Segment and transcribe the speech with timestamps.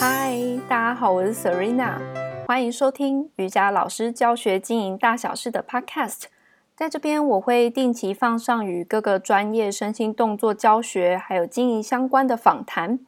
[0.00, 0.36] 嗨，
[0.68, 1.98] 大家好，我是 Serena，
[2.46, 6.24] 欢迎收听瑜伽老师教学经营大小事的 Podcast。
[6.76, 12.98] 在这边，我会定期放上与各个专业身心动作教学还有经营相关的访谈，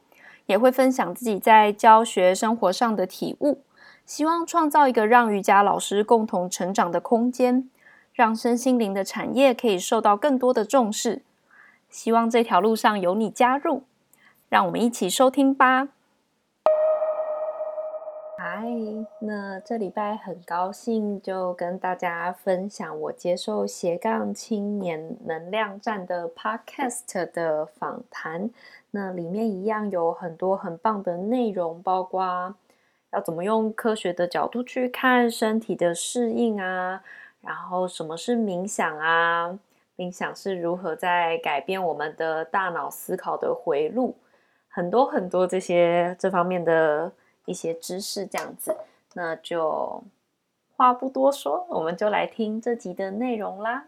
[0.45, 3.61] 也会分享自己在教学生活上的体悟，
[4.05, 7.69] 希望创造一个让瑜伽老师共同成长的空间，
[8.13, 11.23] 让身心灵的产业可以受到更多的重视。
[11.89, 13.83] 希望这条路上有你加入，
[14.49, 15.89] 让我们一起收听吧。
[18.39, 18.63] 嗨，
[19.17, 28.51] 那这礼拜很高兴就跟大家分享我接受斜杠青年能量站的 Podcast 的访谈。
[28.91, 32.53] 那里面一样有很多很棒的内容，包括
[33.11, 37.01] 要怎么用科学的角度去看身体的适应啊，
[37.41, 39.57] 然后什么是冥想啊，
[39.97, 44.15] 冥想是如何在改变我们的大脑思考的回路，
[44.69, 47.11] 很多很多这些这方面的。
[47.47, 48.75] 一些知识这样子，
[49.13, 50.03] 那就
[50.75, 53.85] 话不多说，我们就来听这集的内容啦。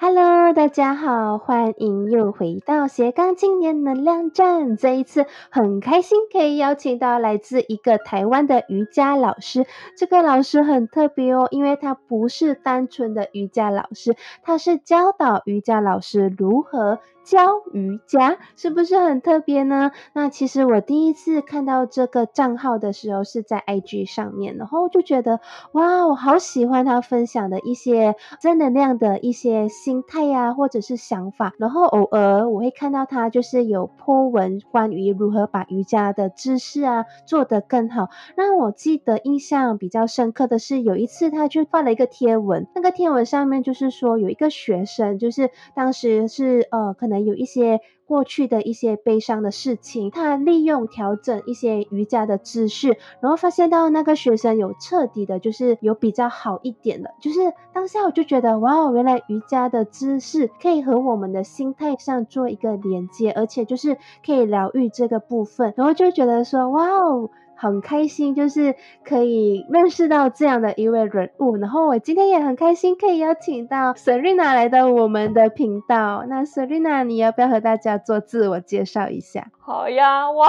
[0.00, 4.76] Hello，大家好，欢迎又回到斜杠青年能量站。
[4.76, 9.66] 这一次很开心可以邀请到来自一个台湾的瑜伽老师。
[9.96, 16.98] 这个老师很特别哦，因为他不是单纯的瑜伽老师，他是教导瑜伽老师如何。
[17.28, 19.90] 教瑜伽是不是很特别呢？
[20.14, 25.38] 那其实我第一次看到这个账号的时候是在 IG 上面，然后就觉得
[25.72, 31.52] 哇，我好喜欢他分享的一些正能量的一些心态呀、啊，或者是想法。
[31.58, 38.08] 然后偶尔我会看到他就是有 po 文关于如何把瑜伽的姿势啊做得更好。
[38.36, 47.17] 让我记得印象比较深刻的是有一次他就发了一个贴文，那个贴文上面就是说有一个学生，就是当时是呃可能。
[47.24, 57.14] 有一些过去的一些悲伤的事情，他利用调整一些瑜伽的姿势，然后发现到那个学生有彻底的，就是有比较好一点的。
[57.20, 57.40] 就是
[57.72, 67.30] 当下我就觉得，哇哦，原来瑜伽的姿势可以和我们的心态上做一个连接，而且就是可以疗愈这个部分，然后就觉得说，哇哦。
[67.58, 71.56] 很开心，就是可以认识到这样的一位人物。
[71.56, 76.24] 然后我今天也很开心，可以邀请到 Serena 来到我们的频道。
[76.28, 79.48] 那 Serena，你要不要和大家做自我介绍一下？
[79.58, 80.48] 好呀，哇，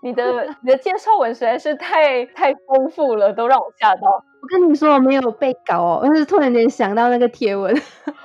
[0.00, 4.24] 你的你的介绍文实在是太太丰富了，都让我吓到。
[4.44, 7.74] 我跟你说，我没有被搞哦，我是突然间想到那个贴文。
[7.74, 7.80] 哦，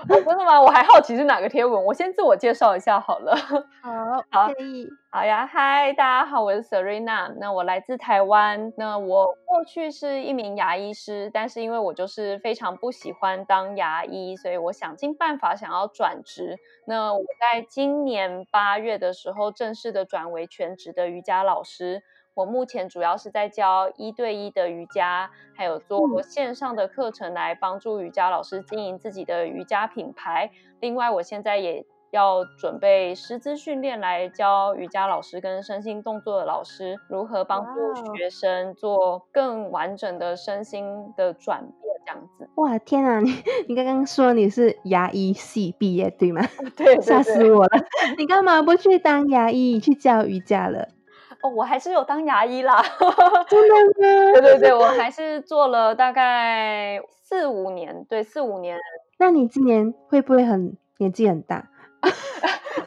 [0.09, 0.61] 真的吗？
[0.61, 1.85] 我还好奇是哪个贴文。
[1.85, 3.33] 我先自我介绍一下好了。
[3.81, 3.91] 好，
[4.29, 4.89] 好，可以。
[5.09, 7.33] 好呀，嗨，大家好，我是 Serena。
[7.39, 8.73] 那我来自台湾。
[8.75, 16.57] 那我过去是一名牙医师，但是因为我就是非常不喜欢当牙医，所以我想尽办法想要转职。
[16.85, 22.03] 那我在今年八月的时候正式的转为全职的瑜伽老师。
[22.39, 30.49] 我目前主要是在教一对一的瑜伽，还有做线上的课程来帮助瑜伽老师经营自己的瑜伽品牌。
[30.79, 42.49] 另外，我现在也要准备师资训练来教瑜伽老师跟身心动作的老师如何帮助学生做更完整的身心的转变，这样子。
[42.55, 43.19] 哇，天啊！
[43.19, 43.33] 你
[43.67, 46.41] 你刚刚说你是牙医系毕业对吗？
[46.77, 47.85] 对，吓死我了！
[48.17, 50.87] 你干嘛不去当牙医，去教瑜伽了？
[51.41, 52.83] 哦，我还是有当牙医啦，
[53.47, 54.33] 真的吗？
[54.33, 58.77] 对对对，我还是做了大概四五年，对，四五年。
[59.17, 61.69] 那你今年会不会很年纪很大？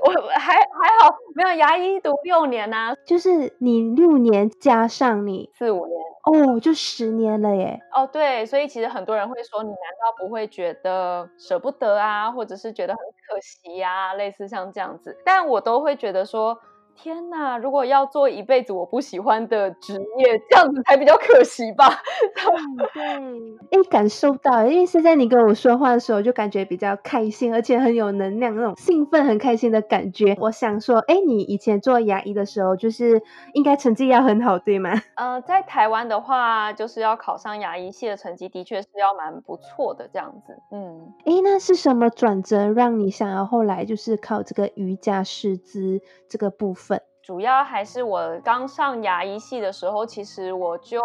[0.04, 7.80] 我还还好，没有牙医读六年呐、啊，就是你六年加上你四五年，哦，就十年了耶。
[7.94, 16.58] 哦，对，所以其实很多人会说，你难道不会觉得舍不得啊，或者是觉得很可惜呀、啊，类似像这样子，但我都会觉得说。
[16.94, 21.88] 天呐，如果要做一辈子我不喜欢的职业，这样子才比较可惜吧？
[22.94, 23.02] 对，
[23.70, 30.36] 哎，感受到，因为现在你跟我说话的时候，就感觉比较开心，而且很有能量，那种兴奋、很开心的感觉。
[30.40, 33.22] 我想说，哎，你以前做牙医的时候，就是
[33.54, 34.92] 应该成绩要很好，对吗？
[35.16, 40.56] 呃，在台湾的话，就是要考上牙医系的成绩，的确是要蛮不错的这样子。
[40.70, 46.00] 嗯，哎，那是什么转折让你想要后来就是考这个瑜伽师资
[46.32, 46.98] 这个部分？
[47.20, 50.98] 主要还是我刚上牙医系的时候，其实我就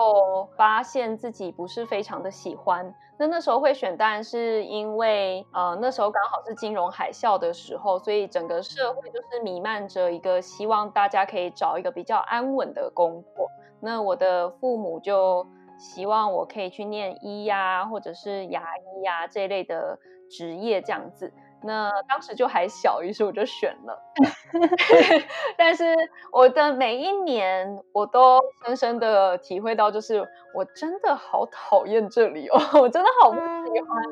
[0.55, 2.95] 发现自己不是非常的喜欢。
[3.19, 13.49] 那那时候会选，当然是因为呃那时候刚好是金融海啸的时候，所以整个社会就是弥漫着一个希望大家可以找一个比较安稳的工作。
[13.81, 15.45] 那我的父母就
[15.77, 19.99] 希望我可以去念医呀，或者是牙医呀这一类的
[20.31, 21.33] 职业这样子。
[21.63, 23.99] 那当时就还小，于是我就选了。
[25.57, 25.95] 但是
[26.31, 34.03] 我的每一年，我都深深的体会到，就是我真的好讨厌这里哦， 我真的好不喜欢，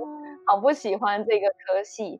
[0.47, 2.19] 好不喜欢这个科系。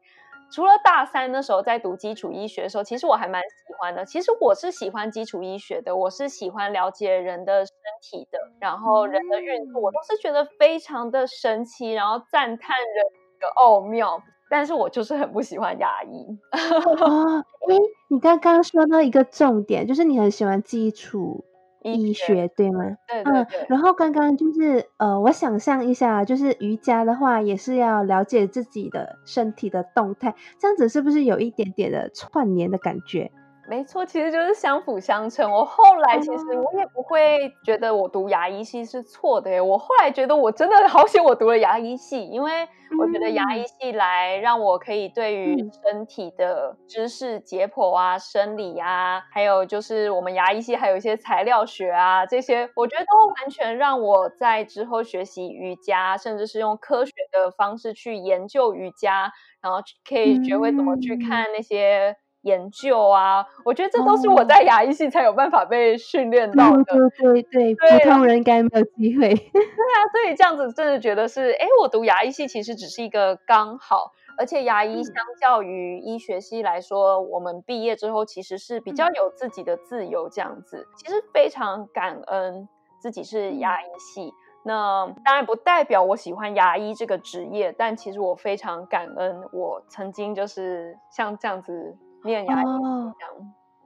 [0.52, 4.06] 除了大三那时候在读基础医学的时候，其实我还蛮喜欢的。
[4.06, 13.06] 其实我是喜欢基础医学的，我是喜欢了解人的身体的，然后人的运作，我都是觉得非常的神奇，然后赞叹人
[13.40, 14.22] 的奥妙。
[14.50, 16.38] 但是我就是很不喜欢牙医。
[16.52, 17.76] 哦， 哎，
[18.10, 21.44] 你刚刚说到一个重点，就是你很喜欢基础
[21.84, 22.84] 医学，对吗？
[23.08, 23.42] 对对对。
[23.42, 33.32] 嗯，然后刚刚就是呃，我想象一下，就是瑜伽的话，也是要了解自己的身体的动态，这样子是不是有一点点的串联的感觉？
[33.68, 35.52] 没错，其实就是相辅相成。
[35.52, 39.60] 我后来其实我也不会觉得我读牙医系是错的耶。
[39.60, 42.68] 我后来觉得我真的好险，我读了牙医系，因为
[43.00, 62.16] 我觉得牙医系来让我可以对于身体的知识、解剖啊、生理啊，还有就是我们牙医系还有一些材料学啊这些，我觉得都完全让我在之后学习瑜伽，甚至是用科学的方式去研究瑜伽，然后可以学会怎么去看那些。
[62.46, 66.84] 研究啊，我觉得这都是我在牙医系才有办法被训练到的。
[66.84, 69.34] 对对对，对，普通人应该没有机会。
[69.34, 82.70] 对啊，所以这样子真的觉得是，哎，我读牙医系其实只是一个刚好，而且牙医相较于医学系来说，嗯、我们毕业之后其实是比较有自己的自由，这样子，其实非常感恩
[83.00, 84.32] 自己是牙医系。
[84.64, 91.98] 那当然不代表我喜欢牙医这个职业，但其实我非常感恩我曾经就是像这样子。
[92.26, 93.14] 念牙医哦，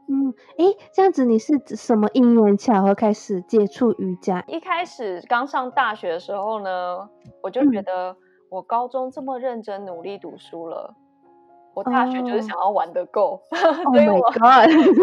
[0.08, 4.44] 嗯，诶，这样子你是什么因缘巧合开始接触瑜伽？
[4.48, 7.08] 一开始刚上大学的时候呢，
[7.44, 8.16] 我就觉得
[8.50, 11.30] 我高中这么认真努力读书了，嗯、
[11.76, 14.34] 我大学就是想要玩得够， 哦、所以我、 oh、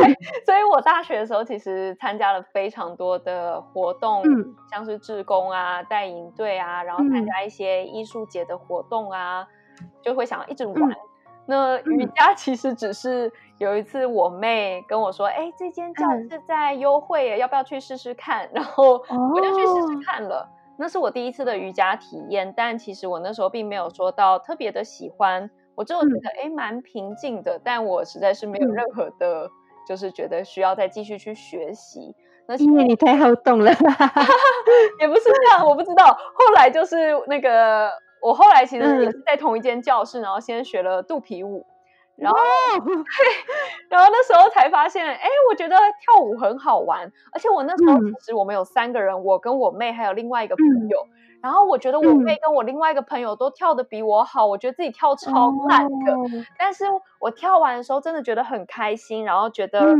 [0.44, 9.46] 所以我大学的时候其实参加了非常多的活动，嗯、像是志工啊、带营队啊，然后参加一些艺术节的活动啊，
[9.80, 10.96] 嗯、就会想要一直玩。
[11.46, 18.48] 嗯那瑜伽其实只是有一次我妹跟我说，哎、嗯，这间教室在优惠，要不要去试试看？
[18.52, 18.94] 然后
[19.34, 20.40] 我就去试试看了。
[20.40, 20.46] 哦、
[20.76, 27.60] 那是我第一次的瑜伽体验，但其实我那时候并没有说到特别的喜欢，我只有觉得哎、嗯，蛮平静的。
[27.62, 29.50] 但我实在是没有任何的，嗯、
[29.86, 32.14] 就是觉得需要再继续去学习。
[32.48, 33.70] 那因为你太好动了，
[35.00, 36.06] 也不是这样，我不知道。
[36.06, 37.88] 后来就是那个。
[38.20, 41.64] 我后来其实也是在同一间教室，嗯、然后先学了肚皮舞，
[42.16, 42.38] 然后，
[43.88, 56.24] 然后那时候才发现，哎，我觉得跳舞很好玩，而且我那时候其实我们有三个人，嗯、我跟我妹还有另外一个朋友，嗯、然后我觉得我妹跟我另外一个朋友都跳的比我好，我觉得自己跳超烂的，哦、
[56.58, 56.84] 但是
[57.20, 59.94] 我跳完的时候真的觉得很开心，然后觉得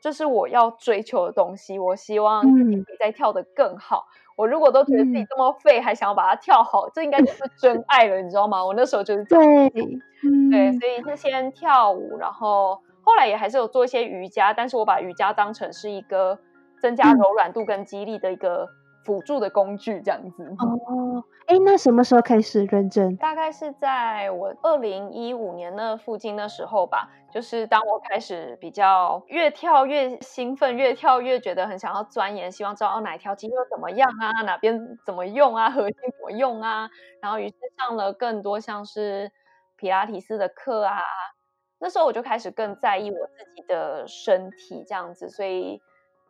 [0.00, 4.06] 这是我要追求的东西，我希望自己可以再跳得更好。
[4.08, 8.64] 嗯我如果都觉得自己这么废，嗯、还想要把它跳好，这应该就是 真爱了，你知道吗？
[8.64, 9.82] 我那时候就是这样对，
[10.22, 16.38] 嗯、对，所以是先跳舞，然后后来也还是有做一些瑜伽，但是我把瑜伽当成是一个
[16.80, 18.68] 增加柔软度跟肌力的一个
[19.04, 20.44] 辅助的工具，这样子。
[20.58, 23.16] 哦，哎，那什么时候开始认真？
[23.16, 27.08] 大概是在我二零一五年那附近那时候吧。
[27.30, 36.88] 就是当我开始比较越跳越兴奋，越跳越觉得很想要钻研，希望知道哪一条肌肉怎么样啊，哪边怎么用啊，核心怎么用啊，
[37.20, 39.30] 然后于是上了更多像是
[39.76, 41.02] 皮拉提斯的课啊。
[41.78, 45.82] 那时候我就开始更在意我自己的身体这样子，所以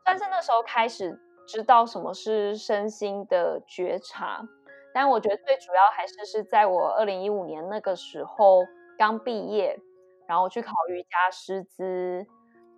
[0.05, 1.17] 算是那时候开始
[1.49, 4.47] 知道什么是身心的觉察。
[4.95, 8.61] 但我觉得最主要还是是在我二零一五年那个时候
[8.97, 9.81] 刚毕业。
[10.29, 12.27] 然后去考瑜伽师资，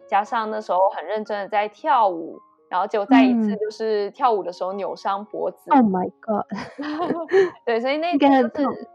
[0.06, 5.68] 加上那时候很认真的在跳舞，然后就再一次就是跳舞的时候扭伤脖子。
[5.72, 6.46] Oh my god！
[7.66, 8.28] 对，所以那一次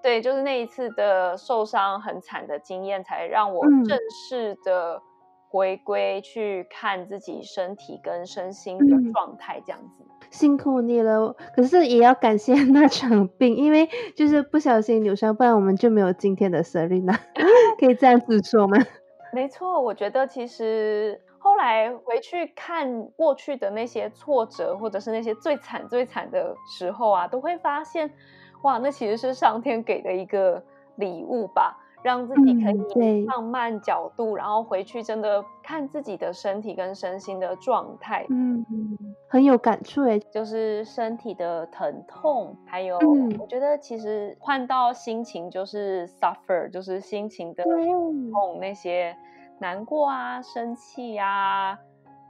[0.02, 5.02] 对，就是那一次的受伤很惨的经验，才让我正式的
[5.50, 10.04] 回归去看自己身体跟身心的状态，这样子。
[10.32, 17.18] 辛苦你了，可是也要感谢 那场病，因为就是不小心扭伤，不然我们就没有今天的 Serena，
[17.80, 18.78] 可以这样子说吗？
[19.32, 28.12] 没错，我觉得其实后来回去看过去的那些挫折，或者是那些最惨最惨的时候啊，都会发现，
[28.64, 30.64] 哇，那其实是上天给的一个
[30.96, 31.78] 礼物吧。
[32.06, 32.72] 让自己可
[33.04, 38.28] 以放慢角度，嗯、然后回去真的看自己的身体跟身心的状态。
[38.30, 38.64] 嗯，
[39.28, 43.00] 很有感触诶，就是身体的疼痛，还有
[43.40, 49.18] 我觉得其实换到心情就是 suffer，就是心情的痛那些
[49.60, 51.76] 难过啊、生气啊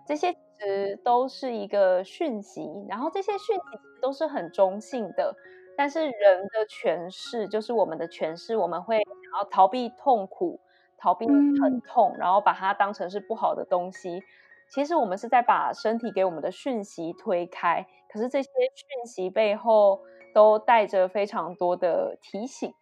[0.08, 0.34] 这些。
[0.58, 3.62] 其实都是一个讯息，然后这些讯息
[4.02, 5.36] 都是很中性的，
[5.78, 10.60] 但是人的诠释就是我们的诠释，我们会想要逃避痛苦，
[10.98, 14.24] 逃避疼痛，然后把它当成是不好的东西。
[14.70, 20.02] 其实我们是在把身体给我们的讯息推开，可是这些讯息背后
[20.34, 22.74] 都带着非常多的提醒。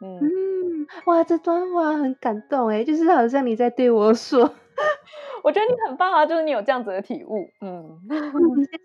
[0.00, 4.50] 嗯，嗯，哇，这段话很感动诶，就是好像你在对我说。
[5.44, 8.00] 我觉得你很棒啊，就是你有这样子的体悟，嗯，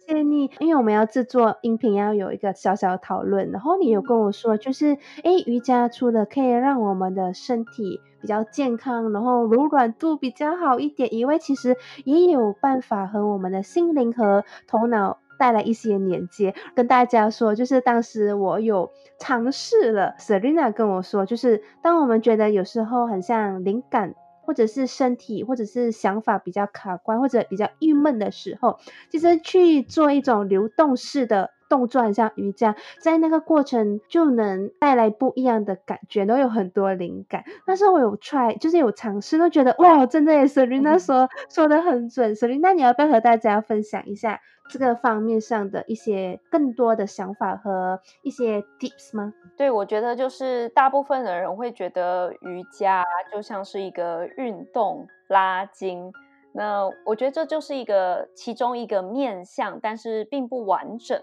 [0.05, 0.51] 谢谢你。
[0.59, 16.53] 因为我们要制作音频，要有一个小小的讨论，然后你有跟我说，就是，哎，瑜伽除了可以让我们的身体比较健康，然后柔软度比较好一点以外，其实也有办法和我们的心灵和头脑带来一些连接。
[16.75, 24.13] 跟大家说，就是当时我有尝试了，Serena 跟我说，就是当我们觉得有时候很像灵感。
[24.49, 28.79] 或者是身体，或者是想法比较卡关，或者比较郁闷的时候，
[29.11, 37.43] 其实去做一种流动式的动作，很像瑜伽，在那个过程就能带来不一样的感觉，都有很多灵感。
[37.65, 42.35] 但是我有 try，就是有尝试，都觉得哇，真的耶，Serena 说、嗯、说的很准。
[42.35, 44.41] Serena，你要不要和大家分享一下？
[44.71, 49.33] 这个方面上的一些更多的想法和一些 tips 吗？
[49.57, 56.13] 对，我觉得就是大部分的人会觉得瑜伽就像是一个运动拉筋，
[56.53, 61.19] 那我觉得这就是一个其中一个面向，但是并不完整。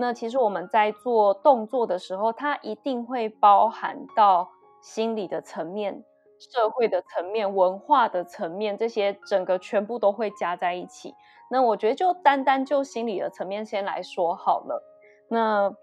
[0.00, 4.48] 那其实我们在做动作的时候，它一定会包含到
[4.80, 6.04] 心理的层面、
[6.38, 11.12] 社会的层面、文化的层面，这些整个全部都会加在一起。
[11.50, 14.80] 那我觉得就单单就心理的层面先来说好了。
[15.28, 15.74] 那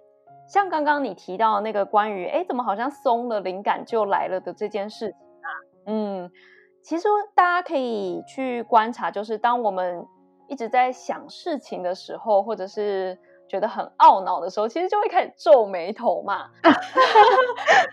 [0.47, 5.49] 像刚刚你提到那个关于，哎，怎么好像松了，灵感就来了的这件事情啊？
[5.87, 6.31] 嗯，
[6.81, 10.07] 其实大家可以去观察，就是当我们
[10.47, 16.45] 一直在想事情的时候，或者是觉得很懊恼的时候，其实就会开始皱眉头嘛。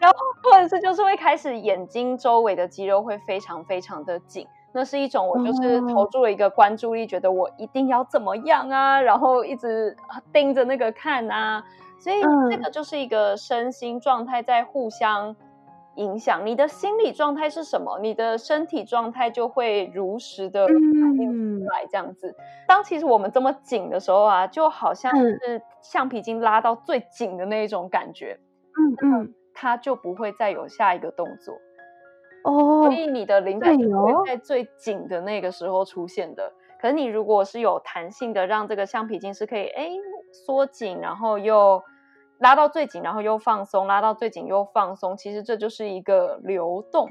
[0.00, 4.46] 然后或者是就是会开始眼睛周围的肌肉会非常非常的紧。
[4.74, 9.94] 那是一种，我就是投注了一个关注力，觉得我一定要怎么样啊，然后一直
[10.32, 11.62] 盯着那个看啊，
[12.00, 15.36] 所以这个就是一个身心状态在互相
[15.96, 16.44] 影响。
[16.46, 21.86] 你的心理状态是什么，你的身体状态就会如实的反映出来。
[21.90, 22.34] 这样子，
[22.66, 28.38] 当其实我们这么紧的时候啊，就好像是橡皮筋拉到最紧的那一种感觉，
[28.78, 31.54] 嗯嗯，它就不会再有下一个动作。
[32.44, 36.52] 哦，所以你的灵感会在最紧的那个时候出现的。
[36.80, 39.90] 可是你如果是有弹性的，让这个橡皮筋是可以哎
[40.32, 41.80] 缩紧，然后又
[42.42, 47.08] 拉到最紧，然后又放松，拉到最紧又放松，其实这就是一个流动。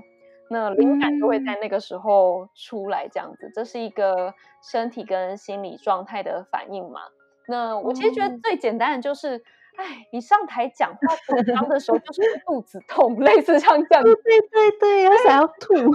[0.50, 7.02] 那灵感就会在那个时候出来，这样子，这是一个身体跟心理状态的反应嘛。
[7.48, 9.44] 那我其实觉得最简单的就是。
[9.78, 14.04] 哎，你上台讲话紧张的时候就是肚子痛， 类似像这样。
[14.04, 15.74] 对对对，我想要吐。
[15.74, 15.86] 对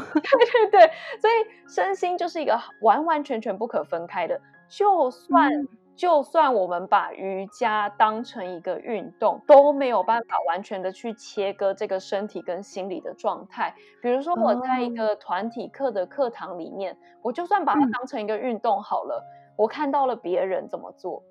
[0.51, 0.91] 对对，
[1.21, 4.41] 所以身心就是一个完完全全不可分开的。
[4.71, 13.75] 就算、嗯、就算我们把瑜伽当成一个运动，都没有办法完全的去切割这个身体跟心理的状态。
[14.03, 21.23] 比如说我在一个团体课的课堂里面，哦、我就算把它当成一个运动好了，嗯、我看到了别人怎么做。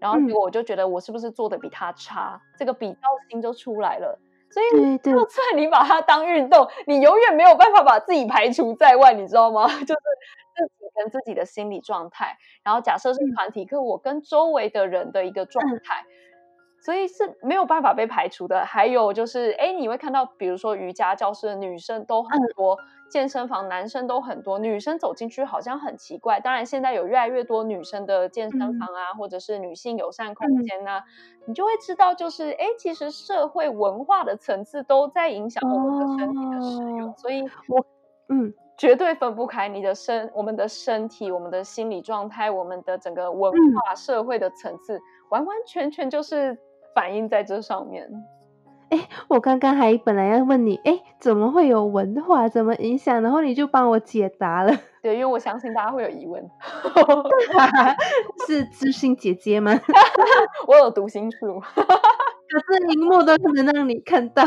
[0.00, 2.98] 然后结果我就觉得我是不是做的比他差，嗯、这个比较
[3.30, 4.18] 心就出来了。
[4.50, 9.66] 所以就算你把它当运动，你永远没有办法把自己排除在外，你知道吗？
[9.84, 10.00] 就是
[10.98, 12.36] 跟自己的心理状态。
[12.62, 16.04] 然后假设是团体课，我跟周围的人的一个状态。
[16.06, 16.12] 嗯
[16.80, 18.64] 所以是没有办法被排除的。
[18.64, 22.78] 还有就是，哎，你会看到，比如说瑜伽教室的女生都很多，嗯、
[23.10, 26.38] 健身房男生都很多，女生走进去好像很奇怪。
[26.38, 37.10] 当然，现在有越来越多女生的健身房啊，嗯、或者是女性友善空间啊，嗯、你就会知道，就是哎，其实社会文化的层次都在影响我们的身体的使用。
[37.10, 37.84] 哦、所以我，
[38.28, 46.56] 嗯，绝对分不开你的身、我们的身体、我们的心理状态、我们的整个文化、嗯、社会的层次，完完全全就是。
[46.94, 48.08] 反映在这上面，
[48.88, 53.22] 哎，我刚刚还本来要问你，哎，怎么会有文化，怎么影响？
[53.22, 54.72] 然后你就帮我解答了。
[55.00, 56.44] 对，因为我相信大家会有疑问。
[58.48, 59.78] 是知心姐姐吗？
[60.66, 64.42] 我有读心术，可是荧幕都不能让你看到。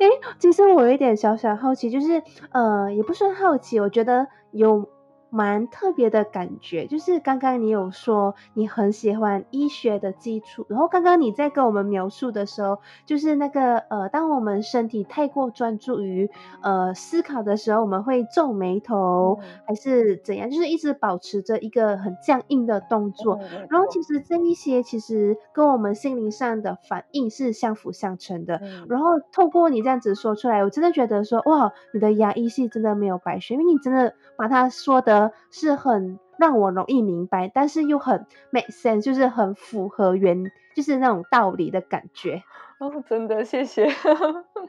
[0.00, 4.88] 哎，其实我有一点小小好奇，就是呃，也不算好奇，我觉得有。
[5.34, 16.30] 蛮特别的感觉，就是刚刚你有说你很喜欢医学的基础，然后刚刚你在跟我们描述的时候，就是那个呃，当我们身体太过专注于
[16.62, 20.50] 呃思考的时候，我们会皱眉头，嗯、还是怎样？
[20.50, 23.38] 就是一直保持着一个很僵硬的动作。
[23.40, 28.56] 嗯、然后其实这一些其实跟我们心灵上的反应是相辅相成的。
[28.56, 35.21] 嗯、然后透过你这样子说出来，我真的觉得说哇，你的牙医系真的没有白学，因为你真的把它说的。
[35.50, 42.42] 是很让我容易明白，但是又很 make sense，就是很符合原，就是那种道理的感觉。
[42.78, 43.86] 哦，真的，谢谢。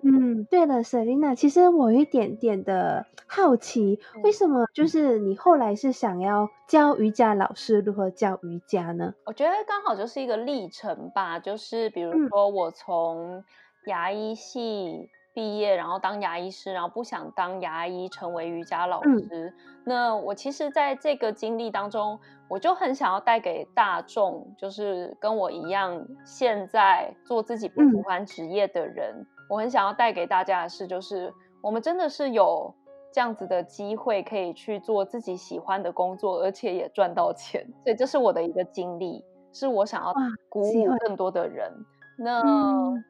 [0.04, 9.16] 嗯，对了，Selina，其实我有一点点的好奇，为什么就是你后来是想要教瑜伽老师如何教瑜伽呢？
[9.26, 13.44] 我觉得刚好就是一个历程吧，就是比如说我从
[13.88, 15.10] 牙医系。
[15.34, 19.48] 毕业，然后当牙医师，然后不想当牙医，成为瑜伽老师。
[19.48, 32.72] 嗯、那我其实在这个经历当中，我就很想要带给大众，就是跟我一样，现在做自己不喜欢职业的人，嗯、我很想要带给大家的是，就是我们真的是有
[33.12, 37.66] 这样子的机会，可以去做自己喜欢的工作，而且也赚到钱。
[37.84, 40.14] 所以这是我的一个经历，是我想要
[40.48, 41.74] 鼓舞更多的人。
[42.18, 42.40] 那。
[42.42, 43.04] 嗯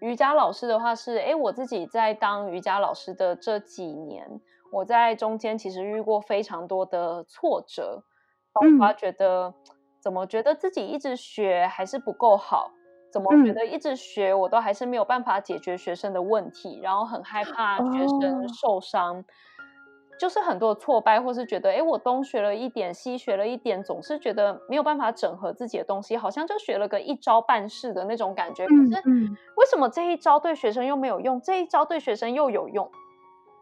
[0.00, 4.40] 瑜伽老师的话是，哎，我自己在当瑜伽老师的这几年，
[4.72, 8.02] 我在中间其实遇过非常多的挫折，
[8.52, 9.54] 包括觉得、嗯、
[10.00, 12.70] 怎么觉得自己一直学还是不够好，
[13.12, 19.18] 怎么觉得一直学我都还是没有办法解决学生的问题，然后很害怕学生受伤。
[19.18, 19.24] 哦
[20.20, 28.66] 就是很多挫败，或是觉得，哎，我东学了一点，西学了一点，总是觉得没有办法整合自己的东西，好像就学了个一招半式的那种感觉。
[28.66, 29.08] 可是，
[29.56, 32.90] 为什么这一招对学生又没有用，这一招对学生又有用？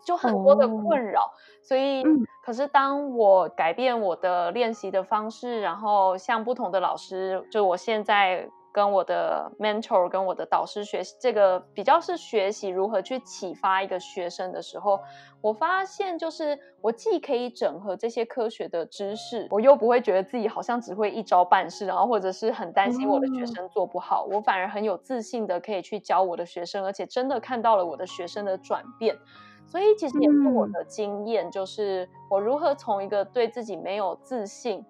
[0.05, 1.27] 就很多的困扰。
[1.27, 1.31] 哦、
[1.63, 2.03] 所以，
[2.45, 8.51] 可是当我改变我的练习的方式，然后向不同的老师，就我现在。
[8.79, 15.01] 跟我的 mentor，跟我的导师学习这个比较是学习如何去启发一个学生的时候，
[15.41, 29.19] 我发现就是我既可以整合这些科学的知识，我又不会觉得自己好像只会一招半式，然后或者是很担心我的学生做不好，我反而很有自信的可以去教我的学生，而且真的看到了我的学生的转变。
[29.67, 34.85] 所以其实也是我的经验，就是我如何从一个对自己没有自信。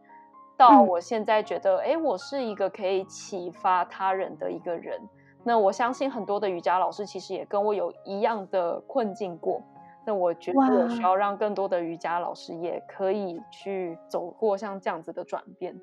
[0.58, 5.00] 到我现在觉得，哎、嗯，我是一个可以启发他人的一个人。
[5.44, 9.62] 那我相信很多的瑜伽老师其实也跟我有一样的困境过。
[10.04, 15.80] 那我觉得我需要让更多的瑜伽老师也可以去走过像这样子的转变。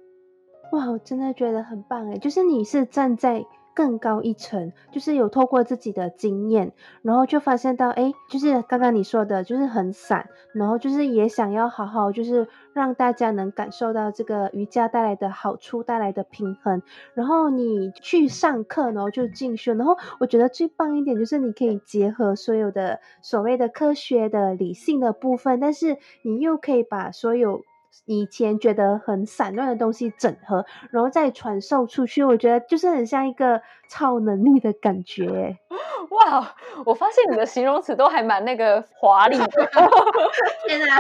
[0.74, 3.46] 哇，我真的觉得很棒哎，就是你是站在。
[3.76, 16.82] 更高一层，就是有透过自己的经验，然后就发现到，哎，就是刚刚你说的，就是很散，然后就是也想要好好，就是让大家能感受到这个瑜伽带来的好处，带来的平衡。
[17.14, 27.62] 然后你去上课，然后就进修，然后我觉得最棒一点就是你可以结合所有的所谓的科学的理性的部分，但是你又可以把所有。
[28.06, 35.58] 以前觉得很散乱的东西整合，然后再传授出去，我觉得就是很像一个超能力的感觉。
[36.12, 36.56] 哇，
[36.86, 39.46] 我发现你的形容词都还蛮那个华丽的。
[40.68, 40.98] 天哪，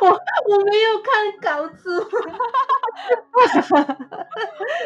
[0.00, 2.06] 我我没有看稿子。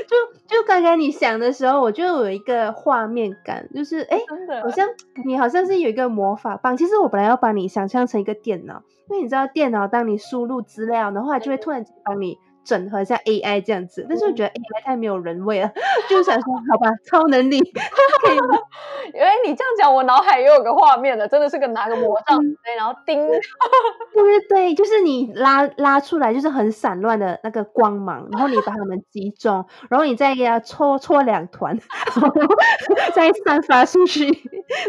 [0.08, 4.18] 就就刚刚你想的时候，我就有一个画面感，就是哎，
[4.62, 4.88] 好像
[5.24, 6.76] 你好像是有一个魔法棒。
[6.76, 12.38] 其实我本来要把你想象成一个电脑，因为你知道电脑当你输入资料，然后它就会突然帮你。
[12.70, 18.56] 整合一下 AI 这样子，但是我觉得 AI 太没有人味了，嗯、就想说好吧，超能力可以吗？
[19.12, 31.76] 因为你这样讲，我脑海也有个画面了，真的是个拿个魔杖，嗯、然后叮，对对对，就是你拉拉出来就是很散乱的那个光芒，然后你把它们集中，然后你再给它搓搓两团，
[33.16, 34.28] 再散发出去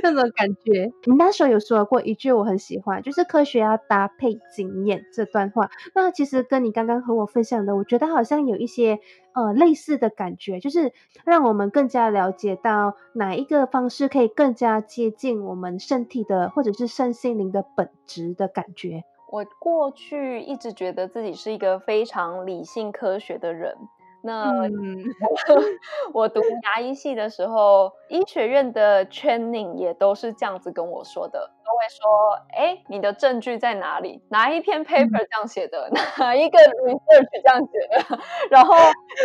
[0.03, 0.91] 那种感觉。
[1.05, 5.71] 你那时候有说过一句我很喜欢，就是科学要搭配经验这段话。
[5.95, 7.70] 那其实跟你刚刚和我分享的。
[7.75, 8.99] 我觉得好像有一些
[9.33, 10.93] 呃类似的感觉，就是
[11.25, 19.03] 让我们更加了解到哪一个方式可以更加接近我们身体的或者是身心灵的本质的感觉。
[19.31, 23.75] 我过去一直觉得自己是一个非常理性科学的人。
[24.23, 25.03] 那、嗯、
[26.13, 34.21] 我读牙医系的时候，医学院的 training 也都是这样子跟我说的，都会说：哎，你的证据在哪里？
[34.29, 35.89] 哪一篇 paper 这样写的？
[35.89, 38.19] 嗯、 哪一个 research 这样写的？
[38.51, 38.75] 然后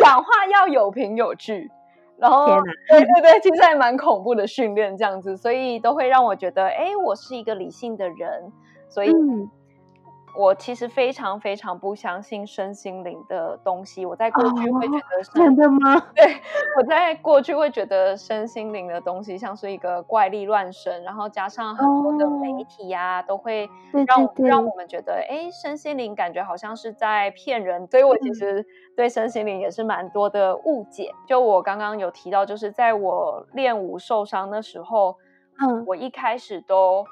[0.00, 1.70] 讲话要有凭有据。
[2.18, 2.46] 然后
[2.88, 8.52] 对对对， 其实还蛮恐怖的训练这样子，所以都会让我觉得，哎，我是一个理性的人，
[8.88, 9.10] 所以。
[10.36, 14.04] 嗯我其实非常非常不相信身心灵的东西。
[14.04, 15.98] 我在过去会觉得是 真的吗？
[16.14, 16.24] 对，
[16.76, 23.68] 我在过去会觉得身心灵的东西像是一个怪力乱神，然后加上很多的媒体呀、啊，都会
[24.06, 27.86] 让让我们觉得，哎，身心灵感觉好像是在骗人。
[27.86, 31.10] 所以我其实对身心灵也是蛮多的误解。
[31.26, 35.16] 就我刚刚有提到，就是在我练武受伤的时候，
[35.60, 37.06] 嗯，我一开始都。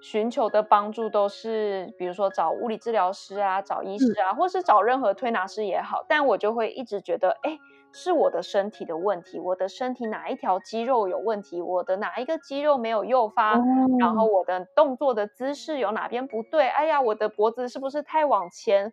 [0.00, 6.04] 寻求的帮助都是，比如说找物理治疗师啊，找医师啊，或是找任何推拿师也好。
[6.08, 7.58] 但我就会一直觉得，哎，
[7.92, 13.60] 是我的身体的问题，我的身体哪一条肌肉有问题，我的哪一个肌肉没有诱发，
[13.98, 16.66] 然后我的动作的姿势有哪边不对？
[16.68, 18.92] 哎呀，我的脖子是不是太往前？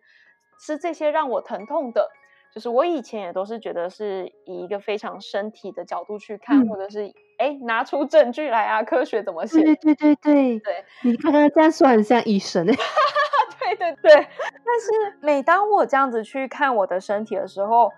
[0.60, 2.10] 是这些让我疼痛的。
[2.58, 7.12] 就是我以前也都是觉得是以一个非常身体的角度去看，或者是。
[7.36, 8.82] 哎，拿出证据来啊！
[8.82, 9.62] 科学怎么写？
[9.62, 12.74] 对对对对对，你刚刚这样说很像医生哎。
[13.62, 17.92] 对对 对，但是每当我这样子去看我的身体的时候。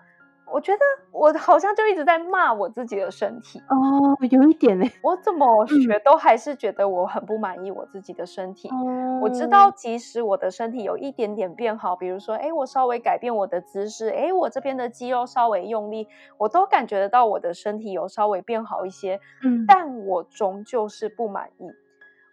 [0.53, 0.79] 我觉得
[1.11, 4.85] 我好像就一直在骂我自己的身体哦，有一点呢。
[5.01, 8.69] 我怎么学都还是觉得我很不满意我自己的身体。
[8.71, 19.19] 嗯、我知道，即使我的身体有一点点变好，比如说，哎，我稍微改变我的姿势，哎，我这边的肌肉稍微用力，我都感觉得到我的身体有稍微变好一些。
[19.43, 21.71] 嗯，但我终究是不满意。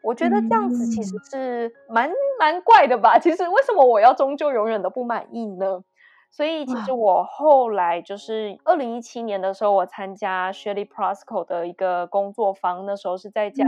[0.01, 3.19] 我觉得这样子其实是蛮、嗯、蛮怪的吧？
[3.19, 5.83] 其实为什么我要终究永远都不满意呢？
[6.31, 13.67] 所以其实我后来就是二零一七年的时候，我参加 Shirley Prosco 的一个工作坊，那时候是在讲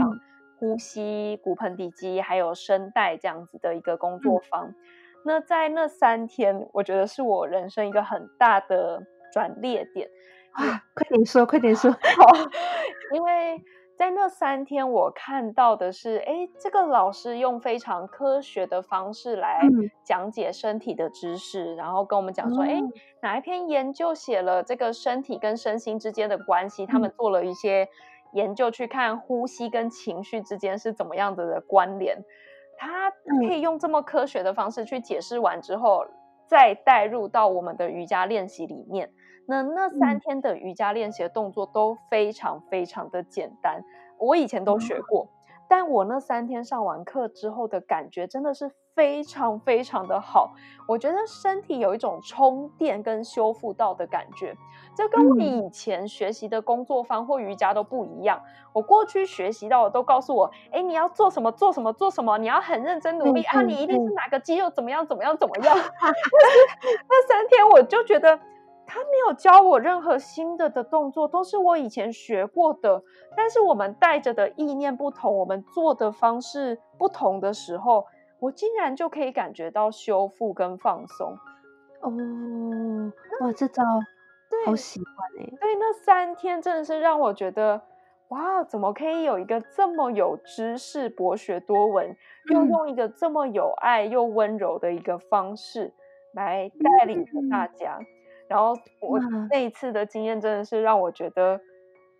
[0.59, 4.67] 呼吸、骨盆底肌还有声带这样子的一个工作坊。
[4.67, 4.75] 嗯、
[5.25, 9.01] 那在那三天，我觉得是我人生一个很大的
[9.33, 10.07] 转捩点。
[10.51, 11.97] 啊，快点说，快点说，好，
[13.13, 13.61] 因为。
[14.01, 19.61] 在那三天，我看到的是，哎，这个老师用非常科学的方式来
[20.03, 26.87] 讲解身体的知识，嗯、然后跟我们讲说，哎、嗯，哪一篇研究写了这个身体跟身心之间的关系？
[26.87, 27.87] 他们做了一些
[28.33, 32.17] 研究，去看呼吸跟情绪之间是怎么样子的关联。
[32.79, 36.07] 他可以用这么科学的方式去解释完之后，
[36.47, 39.11] 再带入到我们的瑜伽练习里面。
[39.47, 43.83] 那那三天的瑜伽练习的动作都非常非常的简单，
[44.17, 45.27] 我以前都学过，
[45.67, 50.53] 但我那三天上完课之后的感觉真的是非常非常的好，
[50.87, 54.55] 我觉得身体有一种充电跟修复到的感觉，
[54.95, 58.41] 这跟我以前学习的工作坊或瑜伽都不一样。
[58.73, 65.75] 我过去学习到的都告诉我，哎，你要做什么做什么做什么，你要很认真努力啊，你一定是哪个肌肉怎么样怎么样怎么样。
[67.09, 68.39] 那三天我就觉得。
[68.85, 73.01] 他没有教我任何新的的动作，都是我以前学过的。
[73.37, 78.05] 但是我们带着的意念不同，我们做的方式不同的时候，
[78.39, 81.37] 我竟然就可以感觉到修复跟放松。
[82.01, 82.11] 哦，
[83.39, 83.83] 哇，这招
[84.65, 85.53] 好喜欢哎！
[85.61, 87.81] 对，那三天真的是让我觉得，
[88.29, 92.13] 哇，怎么可以有一个这么有知识、博学多闻，
[92.51, 95.93] 又用一个这么有爱又温柔的一个方式
[96.33, 97.97] 来带领着大家。
[97.99, 98.05] 嗯
[98.51, 99.17] 然后我
[99.49, 101.61] 那一次的经验真的是让我觉得，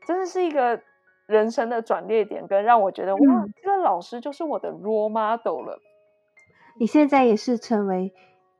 [0.08, 0.82] 真的是一个
[1.26, 5.78] 人生的转捩点，跟让我觉得哇，这个老师就是我的 role model 了。
[6.80, 8.14] 你现在也是成为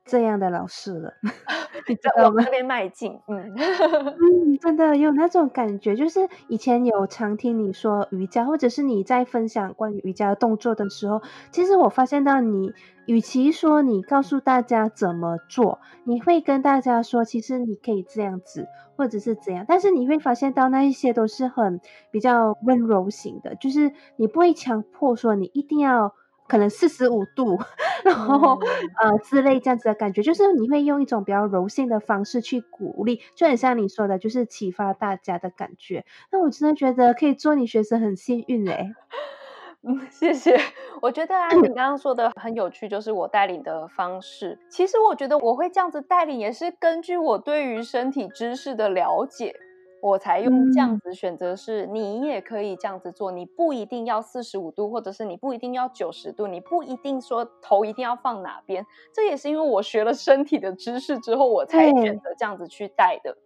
[0.04, 1.12] 这样的老师了，
[1.88, 3.54] 你在往那边迈进，嗯
[4.20, 12.72] 嗯，真的有那种感觉，就是以前有常听你说瑜伽，或者是你在分享关于瑜伽的动作的时候，其实我发现到你，
[13.06, 26.14] 与其说你告诉大家怎么做，你会跟大家说，其实你可以这样子，或者是怎样，但是你会发现到那一些都是很比较温柔型的，就是你不会强迫说你一定要。
[26.52, 27.58] 可能四十五度，
[28.04, 28.60] 然后、
[29.02, 36.04] 嗯、呃之类这样子的感觉，就是你会用一种比较柔性的方式去鼓励，就很像你说的，就是启发大家的感觉。
[36.30, 38.92] 那我真的觉得可以做你学生很幸运哎。
[39.80, 40.60] 嗯，谢谢。
[41.00, 44.58] 我觉得啊，你刚刚说的很有趣，就是我带领的方式。
[44.68, 49.56] 其实我觉得我会这样子带领，也是根据我对于身体知识的了解。
[50.02, 58.84] 我才用这样子选择，是你也可以这样子做，你不一定要四十五度，或者是你不一定要九十度，你不一定说头一定要放哪边。
[59.14, 63.36] 这也是因为我学了身体的知识之后，我才选择这样子去戴的。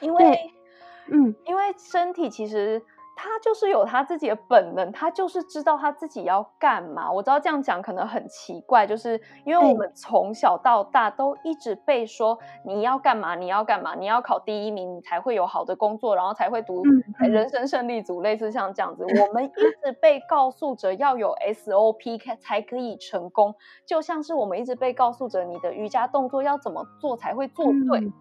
[0.00, 0.50] 因为，
[1.12, 2.82] 嗯，因为身体其实
[3.20, 7.10] 他就是有他自己的本能，他就是知道他自己要干嘛。
[7.10, 16.84] 我知道这样讲可能很奇怪，就是因为我们从小到大都一直被说你要干嘛，你要干嘛，你要考第一名，你才会有好的工作，然后才会读
[17.18, 19.02] 人生胜利组，类似像这样子。
[19.04, 19.48] 我们一
[19.82, 23.52] 直被告诉着要有 SOP 才可以成功，
[23.84, 28.12] 就像是我们一直被告诉着你的瑜伽动作要怎么做才会做对。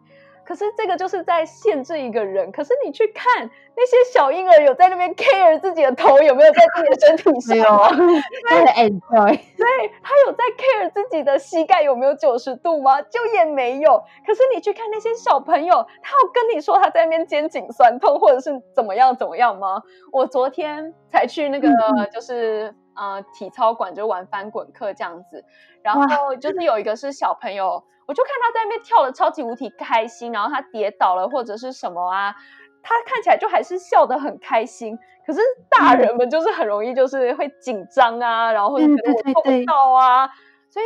[0.47, 2.49] 可是这个就是在限制一个人。
[2.53, 7.51] 可是你去看那些小婴儿，有在那边 care 自己的头有没有在自己的身体上？
[7.51, 9.37] 没有， 对，enjoy。
[9.57, 13.01] 对，他有在 care 自己的膝盖有没有九十度吗？
[13.01, 14.01] 就也没有。
[14.25, 19.83] 可是你去看那些小朋友，他有跟你说他在那边肩颈酸痛或者是怎么样怎么样吗？
[20.13, 21.69] 我昨天才去那个
[22.09, 25.43] 就是、嗯、呃体操馆就玩翻滚课这样子，
[25.83, 27.83] 然后就是有一个是小朋友。
[28.07, 32.33] 我就看他在那边跳的超级无敌开心，然后他跌倒了或者是什么啊，
[32.81, 34.97] 他看起来就还是笑得很开心。
[35.25, 40.29] 可是大人们就是很容易就是会紧张啊，然后或者觉得我做不到啊，
[40.69, 40.85] 所以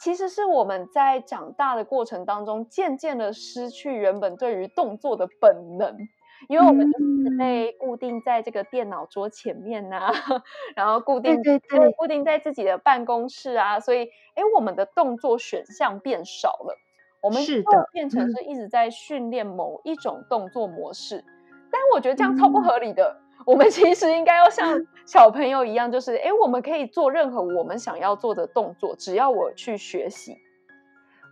[0.00, 5.96] 其实是我们在长大的过程当中，渐渐的失去原本对于动作的本能。
[6.48, 10.12] 因为我们就是被固定在这个电脑桌前面呐、啊，
[10.76, 14.04] 然后固定对对对，固定在自己的办公室啊，所以
[14.34, 16.76] 哎，我们的动作选项变少了，
[17.22, 21.18] 我们就变成是一直在训练某一种动作模式。
[21.18, 30.38] 嗯、但我觉得这样超不合理的，嗯、我们其实应该要像 小朋友一样，就是哎，我们可以做任何我们想要做的动作，只要我去学习。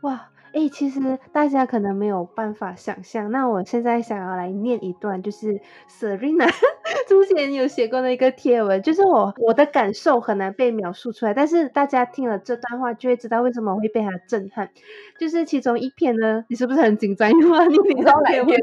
[0.02, 0.28] 哇！
[0.52, 6.46] 哎，其实大家可能没有办法想象，那我现在想要来念一段，就是 Serena
[7.08, 14.68] 之前有写过的一个贴文，就是我我的感受很难被描述出来，但是大家听了这段话就会知道为什么会被他震撼。
[15.18, 17.30] 就是其中一篇呢，你是不是很紧张？
[17.32, 18.58] 因为你紧张哪一篇？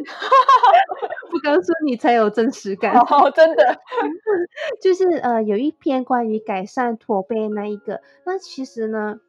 [1.32, 2.94] 不告诉你才有真实感。
[2.94, 3.80] 哦，真的，
[4.82, 9.20] 就是呃，有一篇关于改善驼背那一个，那其实呢。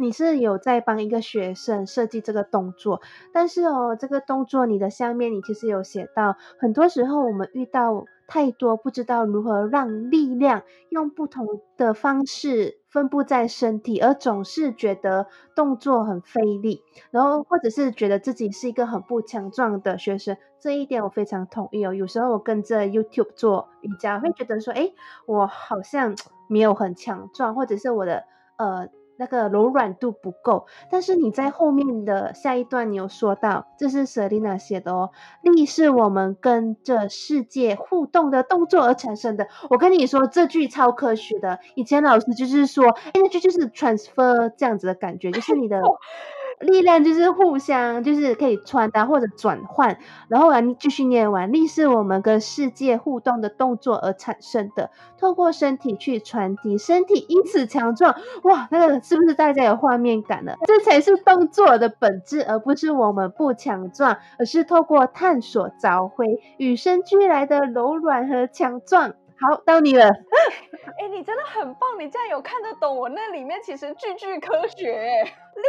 [0.00, 3.00] 你是有在帮一个学生设计这个动作，
[3.32, 21.92] 但是哦，这个动作你的下面你其实有写到，很多时候我们遇到太多不知道如何让力量用不同的方式分布在身体，而总是觉得动作很费力，然后或者是觉得自己是一个很不强壮的学生，这一点我非常同意哦。
[21.92, 24.94] 有时候我跟着 YouTube 做瑜伽，会觉得说，诶，
[25.26, 26.14] 我好像
[26.48, 28.24] 没有很强壮，或者是我的
[28.56, 28.88] 呃。
[29.20, 35.10] 那个柔软度不够，但是你在后面的下一段，你有说到，这是 Selina 写的哦。
[35.42, 39.46] 力是我们跟这世界互动的动作而产生的。
[39.68, 41.58] 我跟你说，这句超科学的。
[41.74, 45.82] 以前老师就是说，哎，那句就是 transfer 这样子的感觉，就是你的。
[46.60, 51.50] 力量就是互相，就是可以传达或者转换，然后啊，你继续念完。
[51.52, 58.14] 力是我们跟世界互动的动作而产生的，透过身体去传递，身体因此强壮。
[58.42, 60.56] 哇，那个是不是大家有画面感了？
[60.66, 66.26] 这才是动作的本质，而不是我们不强壮，而是透过探索找回
[66.58, 69.14] 与生俱来的柔软和强壮。
[69.40, 70.10] 好，到你了。
[70.98, 74.92] 哎，你真的很棒，你竟然有看得懂我那里面其实句句科 学。
[74.92, 75.22] 哎，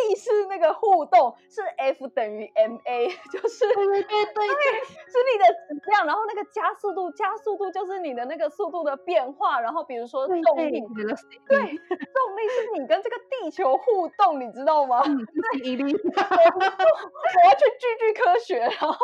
[0.10, 4.48] 力是那个互动，是 F 等于 ma， 就是对对对对，
[4.86, 5.46] 是你的
[5.82, 11.14] 质量，然后那个加速度，加速度就是你的那个速度的变化，然后比如说重力，对，对，
[11.48, 15.04] 对，重力是你跟这个地球互动，你知道吗？
[15.64, 15.94] 引力。
[15.94, 18.96] 我要去句句科学，然后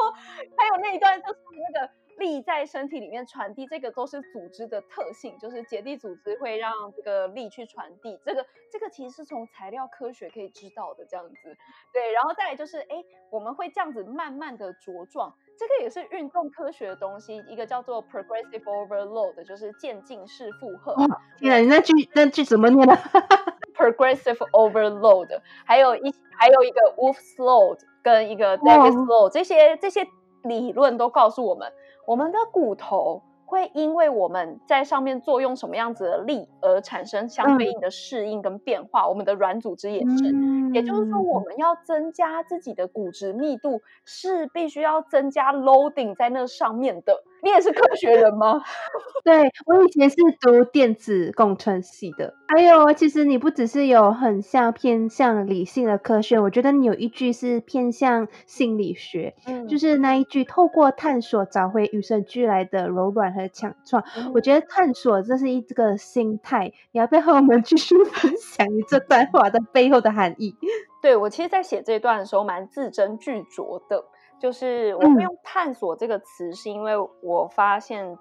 [0.57, 1.39] 还有那一段就是
[1.73, 1.89] 那个。
[2.17, 8.19] 力在身体里面传递，这个都是组织的特性，就是结缔组织会让这个力去传递。
[8.25, 11.57] 这个这个其实是从材料科学可以知道的，这样子。
[11.93, 20.95] 对，然后再来就是，哎，我们会这样子慢慢的茁壮，这个也是运动科学的东西，一个叫做 progressive overload，就是渐进式负荷。
[21.37, 22.95] 天啊，你那句那句怎么念的？
[23.77, 30.07] progressive overload，还有一还有一个 Wolff's Load 跟一个 Davis Load，这些这些
[30.41, 31.71] 理论都告诉我们。
[32.07, 39.03] 我们的骨头会因为我们在上面作用什么样子的力而产生相对应的适应跟变化。
[39.03, 47.21] 嗯、我们的软组织也是，嗯、也就是说，我们要增加自己的骨质密度，是必须要增加 loading 在那上面的。
[47.43, 48.61] 你也是科学人吗？
[49.23, 52.33] 对，我以前是读电子工程系的。
[52.47, 64.03] 还有，其实你不只是有很像偏向理性的科学，我觉得你有一句是偏向心理学，嗯，就是那一句透过探索找回与生俱来的柔软和强壮。
[64.15, 70.55] 嗯、我觉得探索这是一个心态，你要不要和我们 继续分享你这段话的背后的含义？
[71.01, 74.05] 对，我其实，在写这一段的时候蛮字斟句酌的。
[74.39, 78.17] 就是我会用“探索”这个词，是因为我发现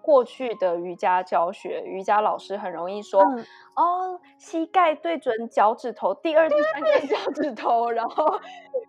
[0.00, 3.38] 过去的瑜伽教学，瑜伽老师很容易说，嗯、
[3.76, 8.28] 哦，膝盖对准脚趾头，第二、第三根脚趾头，然后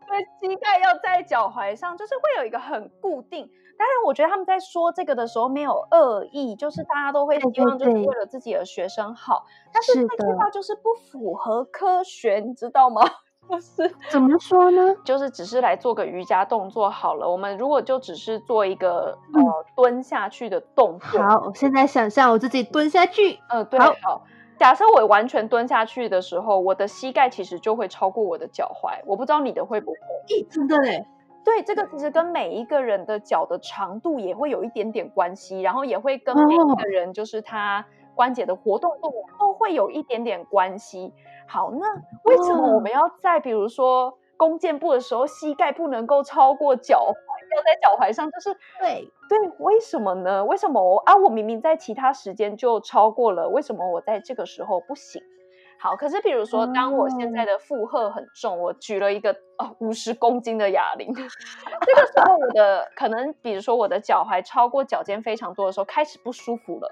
[0.08, 3.50] 对，膝盖要在脚踝上，就是会有一个很固定。
[3.76, 13.02] 当然，我觉得他们在说这个的时候没有恶意，就是大家都会希望就是为了自己的学生好，但是这句话就是不符合科学，你知道吗？
[13.48, 14.96] 不 是怎么说呢？
[15.04, 17.30] 就是只是来做个瑜伽动作好了。
[17.30, 23.34] 我们如果就只是做一个、嗯、呃蹲下去的动作，好，我现在想象我自己蹲下去。
[23.50, 24.22] 嗯、呃，对，好，好。
[24.58, 29.02] 假设我完全蹲下去的时候，我的膝盖其实就会超过我的脚踝。
[29.06, 29.98] 我不知道你的会不会？
[30.50, 31.06] 真的嘞。
[31.44, 41.12] 对，这个其实跟每一个人的脚的长度也会有一点点关系，然后也会跟每一个人就是他关节的活动度都会有一点点关系。
[41.54, 41.86] 好，那
[42.24, 47.14] 为什么我们要在比如说弓箭步的时候，膝盖不能够超过脚踝，
[47.56, 48.32] 要在脚踝上？
[48.32, 50.44] 就是对对，为什么呢？
[50.46, 51.16] 为什么我啊？
[51.16, 55.22] 我明明在其他时间就超过了，为什么我在这个时候不行？
[55.80, 61.14] 好，可是比如说，当我现在的负荷很重，我举了一个哦五十公斤的哑铃，
[61.86, 66.90] 这个时候我的可能，比如说我的脚踝超过脚尖非常多的时候，开始不舒服了。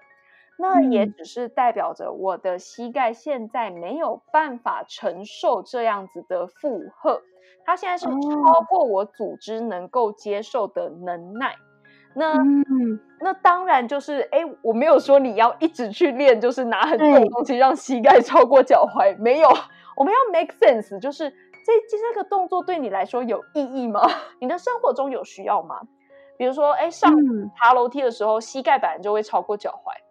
[0.61, 7.19] 那也只是代表着我的膝盖现在没有办法承受这样子的负荷，
[7.65, 11.55] 它现在是超过我组织能够接受的能耐。
[12.13, 19.49] 那、嗯、那当然就是，哎，我没有说你要一直去练，就是拿很重的东西让膝盖超过脚踝，没有。
[19.95, 24.01] 我们要 make sense，就是这这个动作对你来说有意义吗？
[24.39, 25.81] 你的生活中有需要吗？
[26.37, 27.11] 比如说，哎，上
[27.57, 30.10] 爬楼梯的时候，嗯、膝盖本来就会超过脚踝。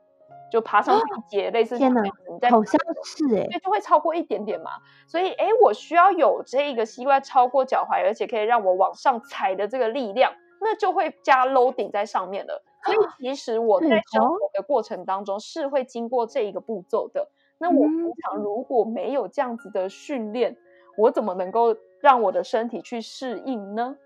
[0.51, 4.71] 就爬上台阶，哦、类似这样子，你在好像是哎，对，就会超过一点点嘛。
[5.07, 12.63] 所以，哎，我需要有这一个膝盖超过脚踝，而且可以让我往上踩的这个力量，那就会加 loading 在上面了。
[12.85, 17.29] 所以，其实我在生活的过程当中是会经过这一个步骤的。
[17.59, 20.57] 那我平常如果没有这样子的训练，
[20.97, 23.97] 我怎么能够让我的身体去适应呢？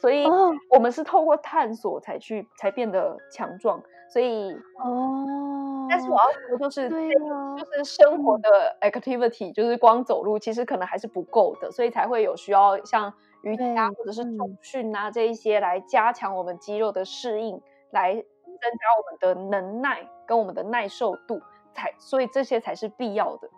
[0.00, 0.26] 所以，
[0.70, 3.82] 我们是透过探索才去才变得强壮。
[4.08, 5.86] 所以，哦。
[5.88, 21.40] 但是我要说的就是，对啊，就是生活的 activity，就是光走路，其实可能还是不够的，所以才会有需要像瑜伽或者是重训啊这一些来加强我们肌肉的适应，来增加我们的能耐跟我们的耐受度，
[21.72, 23.48] 才所以这些才是必要的。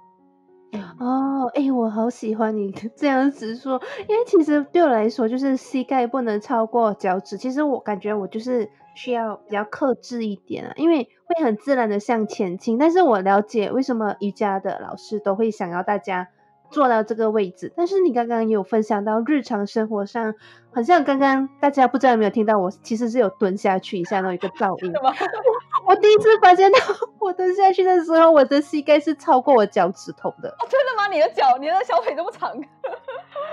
[0.98, 7.38] 哦，哎，我好喜欢你 这样子说，因为其实对我来说，就是膝盖不能超过脚趾。
[7.38, 12.76] 其实我感觉我就是需要比较克制一点啊，因为会很自然的向前倾。
[12.76, 16.28] 但是我了解为什么瑜伽的老师都会想要大家
[16.70, 17.72] 坐到这个位置。
[17.76, 20.35] 但是你刚刚有分享到日常生活上，
[20.72, 24.92] 好像刚刚大家不知道有没有听到我，其实是有蹲下去一下那一个噪音。
[25.87, 26.78] 我第一次发现到，
[27.18, 30.50] 我蹲下去的时候，我的膝盖是超过我脚趾头的。
[30.50, 31.09] 哦，真的吗？
[31.09, 32.54] 你的脚，你的小腿这么长？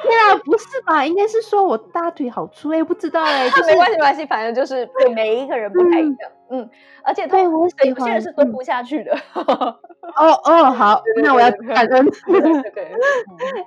[0.03, 1.05] 对啊，不是吧？
[1.05, 3.49] 应该是说我大腿好粗，哎，不知道哎、欸。
[3.55, 6.31] 就是、没关系，没关系，反正就是 对每一个人不太一样。
[6.49, 6.69] 嗯，嗯，
[7.03, 9.17] 而且对我喜欢，有些人是蹲不下去的。
[9.33, 9.77] 哦
[10.43, 12.05] 哦，好， 那我要感恩。
[12.27, 12.83] 对对对。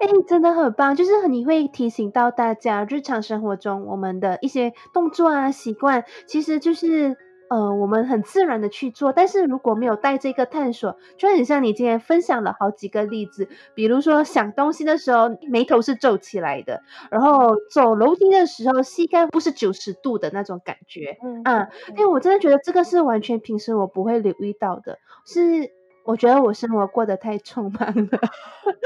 [0.00, 7.16] 哎、欸，真的很棒，就是你会提醒到大家，日常生活中我们的一些动作啊、习惯，其实就是。
[7.48, 22.18] 呃，我们很自然的去做，但是如果没有带这个探索，就很像你今天分享了好几个例子，比如说想东西的时候眉头是皱起来的，然后走楼梯的时候膝盖不是九十度的那种感觉，嗯啊，因为我。
[22.18, 25.70] 真的觉得这个是完全平时我不会留意到的，是
[26.04, 28.18] 我觉得我生活过得太匆忙了，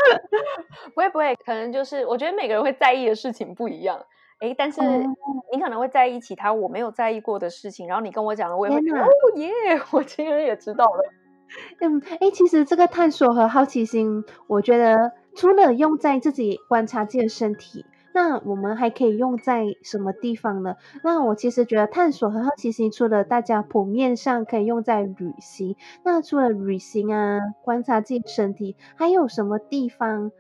[0.95, 4.05] 不会不会，可能就是我觉得每个人会在意的事情不一样。
[4.43, 4.81] 哎，但是
[5.53, 9.49] 你可能会在意其他我没有在意过的事情，然后你跟我讲了，我也会觉得哦耶，
[9.93, 11.13] 我今天也知道了。
[11.81, 20.75] 嗯，哎，其实这个探索和好奇心，我觉得除了用在自己观察自己的身体，那我们还可以用在什么地方呢？
[21.05, 30.33] 那我其实觉得探索和好奇心，除了大家普面上可以用在旅行，那除了旅行啊，观察自己身体，还有什么地方？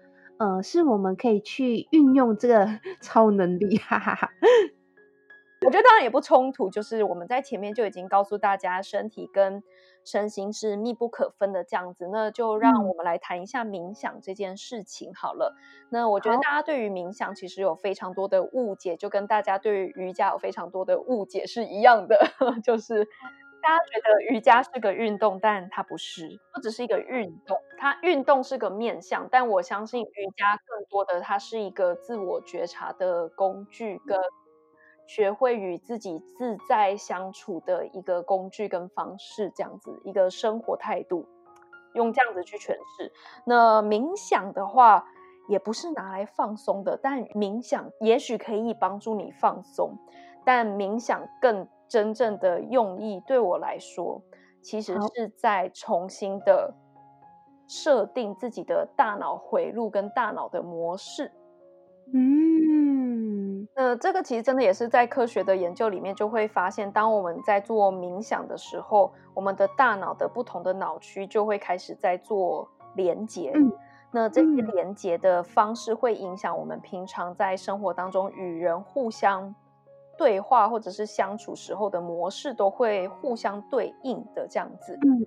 [0.43, 2.67] 呃，是我们可以去运用这个
[3.01, 4.29] 超能力，哈哈哈。
[5.65, 9.63] 我觉得当然也不冲突，就是我们在前面就已经告诉大家，身体跟
[10.05, 12.09] 身心是密不可分的这样子。
[12.13, 15.55] 那就让我们来谈一下冥想这件事情好了。
[15.55, 22.19] 嗯、那我觉得大家对于冥想其实有非常多的误解，就跟大家对于瑜伽有非常多的误解是一样的，
[22.65, 23.07] 就是。
[23.63, 27.56] 大家觉得瑜伽是个运动，但它不是，不只是一个运动。
[27.79, 34.19] 它运动是个面向，但我相信瑜伽更多的，它是一个自我觉察的工具，跟
[35.06, 41.27] 学会与自己自在相处的一个工具跟方式，这样子一个生活态度，
[41.94, 43.13] 用这样子去诠释。
[43.44, 45.04] 那冥想的话，
[45.48, 49.98] 也不是拿来放松的，但冥想也许可以帮助你放松，
[50.44, 54.19] 但冥想更真正的用意，对我来说，
[54.63, 56.73] 其实是在重新的
[57.69, 61.31] 设定自己的大脑回路跟大脑的模式。
[62.15, 72.67] 嗯，那这个其实真的也是在科学的研究里面就会发现，当我们在做冥想的时候，我们的大脑的不同的脑区就会开始在做
[72.97, 73.53] 连接。
[73.55, 73.71] 嗯，
[74.11, 79.55] 那这些连接的方式会影响我们平常在生活当中与人互相
[80.23, 84.96] 对话或者是相处时候的模式都会互相对应的这样子。
[85.02, 85.27] 嗯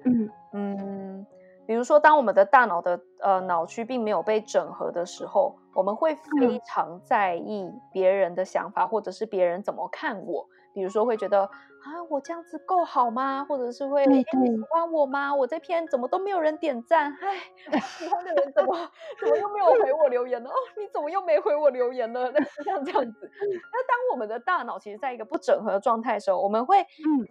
[0.53, 1.27] 嗯嗯。
[1.67, 10.47] 比如说，当我们的大脑的呃脑区并没有被整合的时候，我们会非常在意别人的想法，或者是别人怎么看我。
[10.73, 11.49] 比如说，会觉得
[11.85, 13.45] 啊，我这样子够好吗？
[13.47, 14.27] 或者是会，你喜
[14.71, 15.33] 欢我吗？
[15.35, 17.15] 我这篇怎么都没有人点赞？
[17.21, 18.75] 哎，喜欢的人怎么
[19.21, 20.49] 怎么又没有回我留言呢？
[20.49, 22.31] 哦，你怎么又没回我留言呢？
[22.33, 23.29] 那像这样子。
[23.71, 26.83] 那当我们的大脑其实在一个不整合的状态的时候，我们会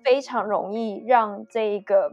[0.05, 2.13] 非常容易让这一个。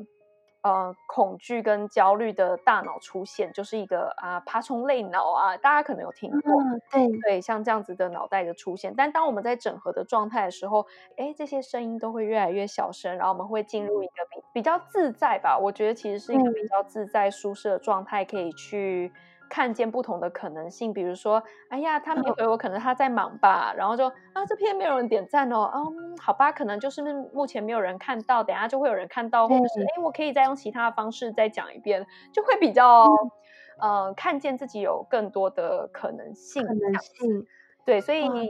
[0.63, 8.93] 呃，恐惧跟焦虑的大脑出现，就是一个啊爬虫类脑啊，大家可能有听过，嗯、对对，像这样子的脑袋的出现。
[8.95, 10.85] 但当我们在整合的状态的时候，
[11.17, 19.11] 哎，这些声音都会越来越小声，然后我们会进入一个比比较自在吧，我觉得其实是一个比较自在、舒适的状态，可以去。
[19.51, 23.73] 看见不同的可能性，比如说，哎呀，他没回我，可能他在忙吧。
[23.75, 27.01] 然后就啊，这篇没有人点赞哦，嗯，好吧，可能就是
[27.33, 33.03] 目前没有人看到，等下就会有人看到，或者是哎，我可以再用其他的方式再讲一遍，就会比较，
[33.81, 36.65] 嗯、呃，看见自己有更多的可能性。
[36.65, 37.45] 可能性，
[37.85, 38.49] 对，所以你，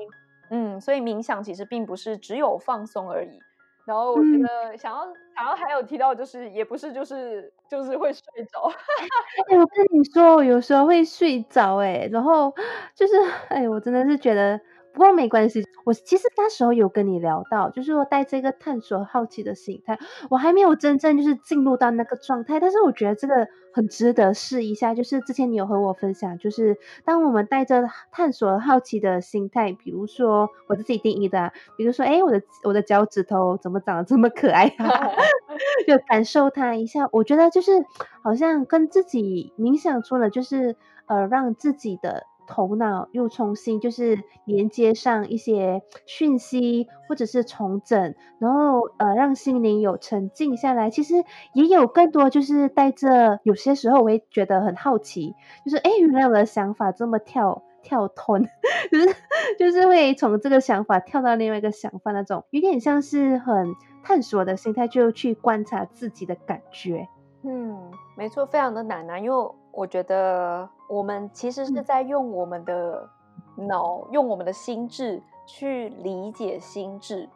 [0.51, 3.39] 嗯，所以冥想其实并不是只有放松而已。
[3.87, 5.03] 然后我觉得想要，
[5.35, 8.67] 然、嗯、后还有提到就是，也不是就是就是会睡着。
[9.49, 12.53] 哎，我跟你说，我有时候会睡着，哎，然后
[12.95, 13.13] 就是，
[13.49, 14.59] 哎，我真的是觉得。
[14.93, 19.97] 不过没关系，我其实那时候有跟你聊到，就是说带这个探索好奇的心态，
[20.29, 24.93] 我还没有真正就是进入到那个状态，但是我觉得这个很值得试一下。
[24.93, 35.11] 就是之前你有和我分享，就是当我们带着探索好奇的心态，比如说我自己定义的，比如说哎，我的我的脚趾头怎么长得这么可爱啊，
[35.87, 37.07] 就感受它一下。
[37.11, 37.71] 我觉得就是
[38.23, 40.75] 好像跟自己冥想出了，就是
[41.05, 42.27] 呃让自己的。
[42.51, 50.89] 头脑又重新就是连接上一些讯息，或者是重整，然后呃让心灵有沉静下来。
[50.89, 51.23] 其实
[51.53, 55.33] 也有更多就是带着，有些时候我会觉得很好奇，
[55.63, 58.37] 就是哎，原来我的想法这么跳跳脱，
[58.91, 59.15] 就是
[59.57, 63.73] 就是会从这个想法跳到另外一个想法那种，有点像是很
[64.03, 67.07] 探索的心态，就去观察自己的感觉。
[67.43, 73.09] 嗯，没错，非常的难啊，因为我觉得我们其实是在用我们的
[73.55, 77.29] 脑，嗯、用我们的心智去理解心智，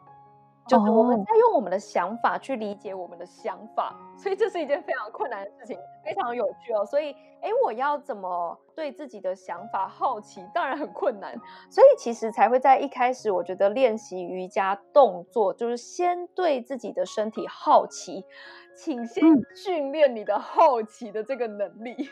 [0.66, 6.84] 就是我们在用我们的想法去理解我们的想法，哦、所以这是一件非常困难的事情，非常有趣哦。
[6.84, 10.44] 所以，哎，我要怎么对自己的想法好奇？
[10.52, 11.34] 当然很困难，
[11.70, 18.24] 所以其实才会在一开始，我觉得练习瑜伽动作就是先对自己的身体好奇。
[18.78, 19.24] 请先
[19.54, 22.08] 训练你的好奇的这个能力，嗯、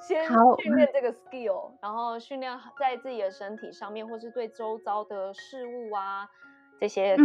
[0.00, 0.24] 先
[0.58, 6.28] 训练这个 skill，然后训练在自己的身体上面，或是对周遭的事物啊，
[6.78, 7.16] 这些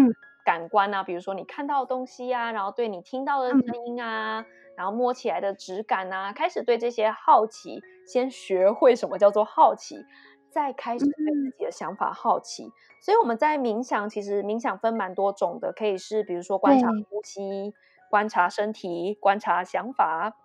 [0.45, 4.45] 感官啊，嗯、比如说你看到的东西啊，然后对你听到的声音啊，嗯、
[4.77, 10.05] 然后摸起来的质感啊，开始对这些好奇，先学会什么叫做好奇，
[10.49, 12.63] 再开始对自己的想法好奇。
[12.63, 17.73] 嗯、所以我们在冥想，其实冥想分蛮多种的，可以是比如说观察呼吸。
[18.11, 20.35] 观察身体，观察想法，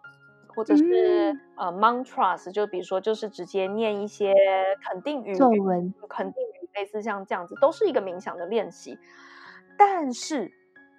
[0.55, 4.35] 或者是、嗯、呃 mantras，就比如说就是直接念一些
[4.89, 8.99] 肯定语、作文、肯定语，类似像这样子，都是一个冥想的练习。
[9.77, 10.53] 但是，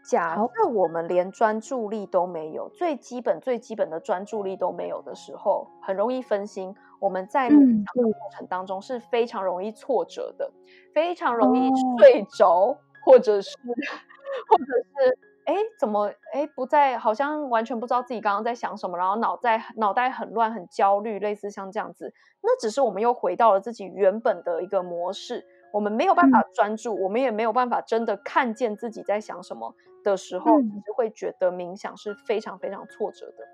[0.03, 6.75] 假设我们连专注力都没有，最基本最基本的专注力都没有的时候，很容易分心。
[6.99, 13.55] 我们在冥想的过程当中是非常容易挫折的，嗯、非常容易睡着，哦、或者是
[14.49, 15.17] 或者是。
[15.45, 16.97] 哎，怎么哎不在？
[16.97, 22.13] 好像完全不知道自己刚刚在想什么，然后脑袋脑袋很乱，很焦虑，类似像这样子。
[22.41, 29.73] 那只是我们又回到了自己原本的一个模式，我们没有办法专注，嗯、我们也没有办法真的看见自己在想什么
[30.03, 33.45] 的时候，你就会觉得冥想是非常非常挫折的。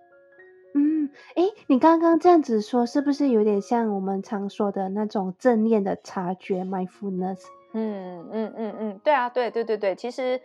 [0.73, 7.41] 嗯，哎，你刚刚这样子说，是不是有点像我们常说的那种正念的察觉 （mindfulness）？
[7.73, 10.39] 嗯嗯嗯嗯，对啊，对对对对，其实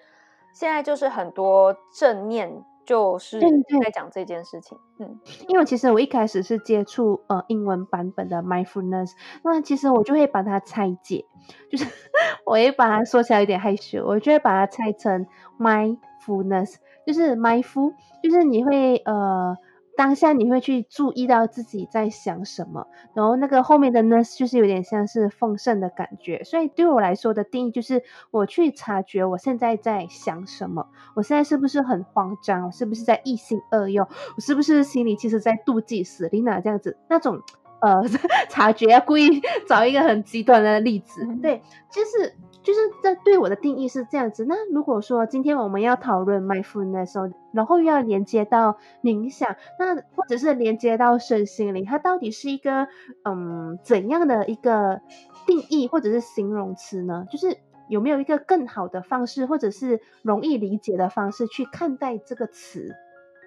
[0.56, 2.64] 现在就是很多正念。
[2.86, 9.10] 就是在讲这件事情，嗯，因为其实我一开始是接触呃英文版本的 mindfulness，
[9.42, 11.24] 那其实我就会把它拆解，
[11.68, 11.84] 就是
[12.46, 15.26] 我会把它说起来有点害羞，我就会把它拆成
[15.58, 17.92] mindfulness，就是 mindful，
[18.22, 19.56] 就是你会呃。
[19.96, 26.44] 当下你会去注意到自己在想什么，然后那个后面的呢，就是有点像是丰盛的感觉。
[26.44, 37.40] 所以对我来说的定义就是，我去察觉我现在在想什么，我现在是不是很慌张，我是不是在一心二用，我是不是心里其实在妒忌斯琳娜这样子那种。
[37.86, 38.02] 呃，
[38.50, 41.62] 察觉要故意找一个很极端的例子，对，
[41.92, 42.34] 就是
[42.64, 44.44] 就是这对我的定义是这样子。
[44.48, 52.88] 那如果说今天我们要讨论 mindfulness 的时候，然后又要连接到冥想，那或者是连接到身心灵，它到底是一个
[53.24, 55.00] 嗯怎样的一个
[55.46, 57.24] 定义或者是形容词呢？
[57.30, 57.56] 就是
[57.88, 62.96] 有没有一个更好的方式，或者是容易理解的方式去看待这个词？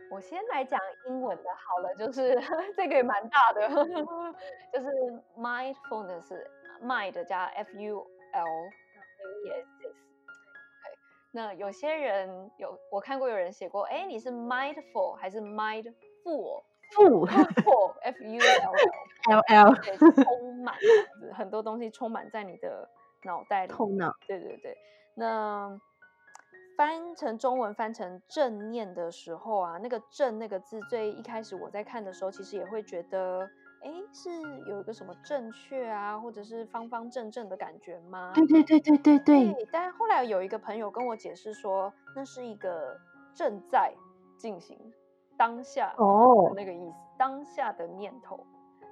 [0.10, 2.36] 我先来讲英文的好了，就是
[2.76, 3.70] 这个也蛮大的，
[4.74, 4.89] 就是
[5.38, 7.99] mindfulness，mind 加 f u
[8.34, 8.72] l n
[9.45, 9.93] e s s。
[11.32, 18.43] 那有些人有我看过有人写过，哎，你是 mindful 还是 mindful？full，full，f u l
[19.60, 20.74] l，对，充满
[21.36, 22.89] 很多东西充满在你的
[23.24, 24.16] 脑袋里，头脑。
[24.28, 24.76] 对对对，
[25.14, 25.80] 那。
[26.80, 33.41] 翻成中文翻成正念的时候啊，那个正那个字，最一开始我在看的时候，其实也会觉得，
[33.84, 34.30] 哎，是
[34.65, 38.32] 有一个什么正确啊，或者是方方正正的感觉吗？
[38.34, 39.53] 对对对对对对。
[39.53, 42.97] 对，但后来有一个朋友跟我解释说，那是一个
[43.36, 43.93] 正在
[44.38, 44.80] 进行
[45.38, 48.39] 当下哦那个意思，哦、当下的念头。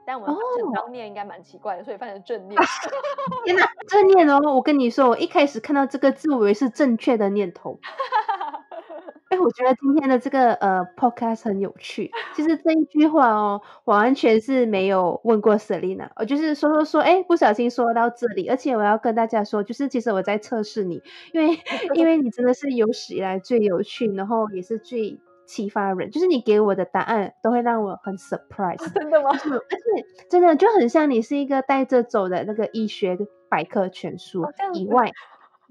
[0.08, 2.58] 但我们翻成当念应该蛮奇怪的，所以翻成正念。
[3.44, 4.40] 天哪，正念哦！
[4.56, 7.78] 我跟你说，我一开始看到这个字，我以为是正确的念头。
[9.30, 12.10] 哎，我觉得今天的这个呃 podcast 很有趣。
[12.34, 18.48] 其实这一句话哦，我完全是没有问过 Selina，我就是说说说，哎，不小心说到这里。
[18.48, 21.04] 而且我要跟大家说，就是其实我在测试你，
[21.34, 21.60] 因为
[21.96, 25.20] 因为你真的是有史以来最有趣，然后也是最。
[25.48, 28.94] 启发人，就是你给我的答案都会让我很 surprise。
[28.94, 29.30] 真的吗？
[29.32, 33.18] 而且真的就很像你是一个带着走的那个医学
[33.50, 35.12] 百科全书以外，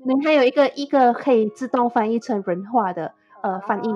[0.04, 3.12] 你还有一个一个可以自动翻译成人话的。
[3.42, 3.88] 呃，翻译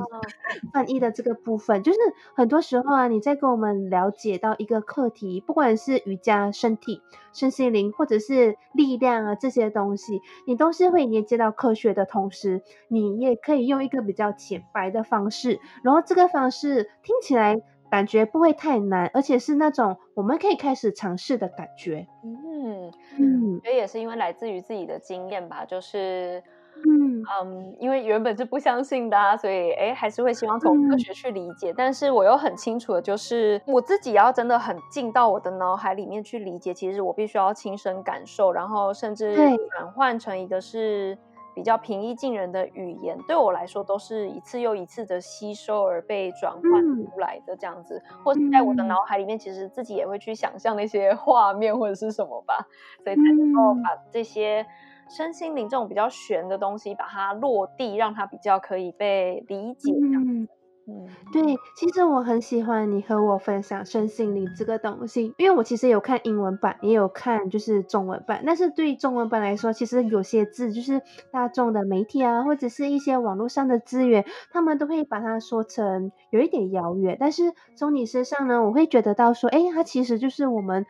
[0.73, 1.99] 翻译的这个部分，就是
[2.35, 7.01] 很多时候啊，你在跟我们了解到一个课题，不管是瑜伽、身体、
[7.33, 17.61] 身心灵，或者是力量啊这些东西，你都是会连接到科学的同时，你也可以用一个比较浅白的方式，然后这个方式听起来
[17.91, 22.07] 感觉不会太难，而且是那种我们可以开始尝试的感觉。
[22.23, 26.43] 嗯嗯，所以也是因为来自于自己的经验吧，就是。
[26.87, 31.71] 嗯嗯，因为原本是不相信的啊，所以哎，还是会希望从科学去理解。
[31.71, 31.75] 嗯。
[31.77, 39.37] 但是我又很清楚的就是，我自己要真的很进到我的脑海里面去理解，其实我必须要亲身感受，然后甚至
[39.71, 41.17] 转换成一个是
[41.55, 52.67] 比较平易近人的语言，对我来说都是一次又一次的吸收而被转换出来的这样子，或是在我的脑海里面，其实自己也会去想象那些画面或者是什么吧，
[53.05, 54.67] 所以才能够把这些。
[55.11, 59.93] 身心灵这种比较玄的东西，把它落地，让它比较可以被理解。
[59.93, 60.49] 嗯
[60.87, 61.43] 嗯，对，
[61.77, 68.43] 其实我很喜欢你和我分享身心灵这个东西，因为我其实有看英文版，也有看就是中文版。
[68.45, 71.01] 但是对于中文版来说，其实有些字就是
[71.31, 77.17] 大众的媒体啊，或者是一些网络上的资源，他们都会把它说成有一点遥远。
[77.21, 80.87] 但是从你身上呢，我会觉得到说，哎，它其实就是我们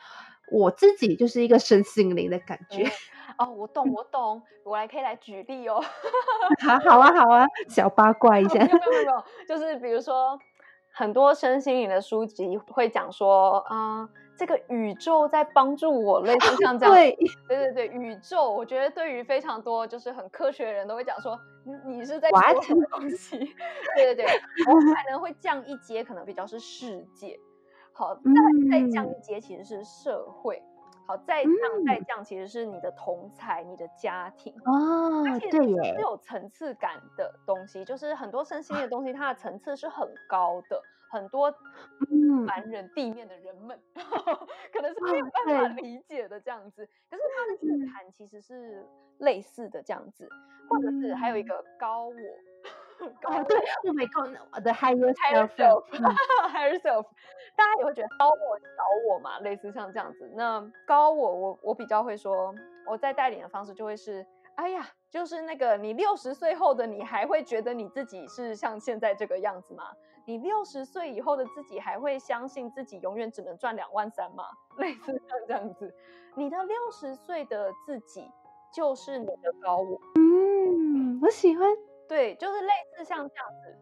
[0.51, 2.85] 我自己就是一个身心灵的感觉。
[2.85, 2.91] 嗯
[3.41, 5.80] 哦，我懂，我懂，我来可以来举例哦。
[6.61, 8.59] 好，好啊，好啊，小八卦一下。
[8.59, 10.38] 没有，没有，没有，就是比如说，
[10.93, 16.95] 很多身心灵的书籍会讲说，啊、呃，这个宇宙在帮助我，类似像这样。
[16.95, 17.16] 对，
[17.49, 23.38] 对，对，对，宇宙，我觉得对于非常多就是很科学的人都会讲说，你你是在说什么东西？
[23.97, 24.26] 对对对，
[24.66, 27.41] 我可能会降一阶，可能比较是世界。
[27.93, 28.20] 好，再
[28.80, 30.62] 再降一阶，其实是社会。
[31.11, 31.53] 好，再上
[31.85, 34.55] 再降，其实是你的同才、你的家庭。
[34.65, 40.81] 哦，而且是有层次感的东西，就是很多身心的东西，它的层次是很高的，
[41.11, 41.53] 很多
[42.47, 44.03] 凡人地面的人们、嗯、
[44.73, 48.87] 可能是没有办法理解的这样子，可是它的意涵其实是
[49.19, 50.29] 类似的这样子，
[50.69, 52.15] 或者是还有一个高我。
[53.01, 57.07] 哦，对，Oh my God，the higher higher self，higher self，
[57.57, 60.31] 大家也会觉得高我小我嘛，类似像这样子。
[60.35, 62.55] 那高我，我我比较会说，
[62.87, 64.27] 我在带领的方式就会是，
[64.57, 69.85] 哎呀，就是那个你六十岁后的你还会觉得你自己是像现在这个样子吗？
[70.27, 74.45] 你六十岁以后的自己还会相信自己永远只能赚两万三吗？
[74.79, 75.93] 类似像这样子，
[76.35, 78.31] 你的六十岁的自己
[78.73, 79.99] 就是你的高我。
[80.17, 81.67] 嗯，我喜欢。
[82.11, 83.79] 对，就是类似像这样子，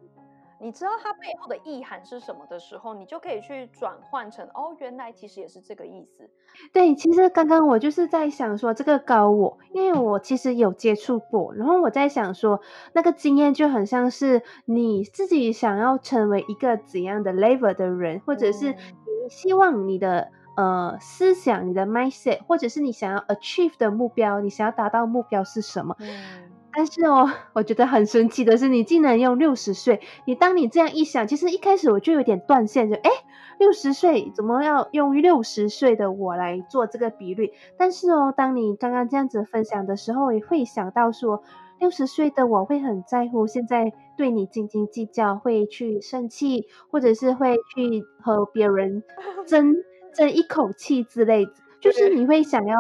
[0.61, 6.29] 你知道它背后的意涵是什么的时候，你就可以去转换成哦，原来其实也是这个意思。
[6.71, 12.61] 对，其实刚刚我就是在想说这个高我，因为我其实有接触过，然后我在想说
[12.93, 25.97] 那个经验就很像是你自己想要成为一个怎样的 level 的人，或者是你希望你的呃思想、你的 mindset，或者是你想要 achieve 的目标，你想要达到目标是什么？
[26.01, 30.01] 嗯但是哦， 我觉得很神奇的是，你竟然用六十岁。
[30.27, 33.11] 你当你这样一想，其实一开始我就有点断线，就诶，
[33.59, 37.53] 六十岁怎么要用六十岁的我来做这个比率？
[37.77, 41.43] 但是哦，当你刚刚这样子分享的时候，也会想到说，
[41.81, 49.03] 六十岁的我会很在乎现在对你斤斤计较，会去生气，或者是会去和别人
[49.47, 49.75] 争
[50.15, 52.77] 争一口气之类的，就是你会想要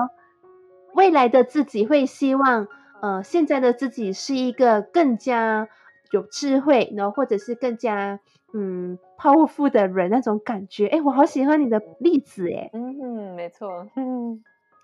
[0.95, 2.69] 未来的自己会希望。
[3.01, 5.69] 呃，现在的自己是一个更加
[6.11, 8.21] 有智慧，然后或者是更加
[8.53, 10.87] 嗯 powerful 的人那种感觉。
[10.89, 14.43] 哎，我好喜欢你的例子，哎，嗯，没错，嗯，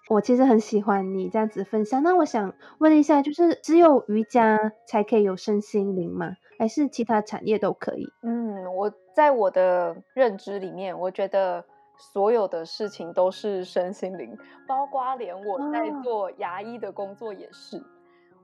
[0.09, 2.03] 我其实很喜欢你这样子分享。
[2.03, 6.37] 那我想问一下，就是只有瑜伽才可以有身心灵吗？
[6.59, 8.09] 还是其他产业都可以？
[8.23, 11.65] 嗯，我在我的认知里面，我觉得。
[11.97, 14.37] 所有的事情都是身心灵，
[14.67, 17.81] 包括连我在做牙医的工作也是。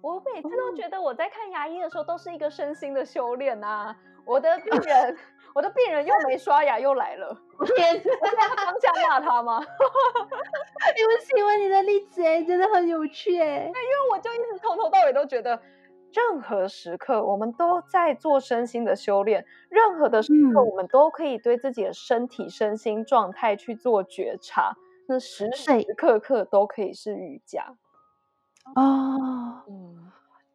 [0.02, 3.96] 我每次都觉得我在看牙医的时候都是一个身心的修炼啊！
[4.24, 5.16] 我的病 人，
[5.54, 7.36] 我的病人又没刷牙又来了，
[7.76, 9.60] 天，我在当下骂他吗？
[10.96, 13.64] 因为喜欢你的例子哎，真的很有趣哎。
[13.66, 15.60] 因为我就一直从头到尾都觉得。
[16.12, 19.46] 任何时刻，我们都在做身心的修炼。
[19.68, 24.74] 任何的时刻，我们都可以对自己的身体、身心状态去做觉察。
[25.06, 27.76] 那时时刻刻都可以是瑜伽。
[28.64, 29.99] 哦，嗯。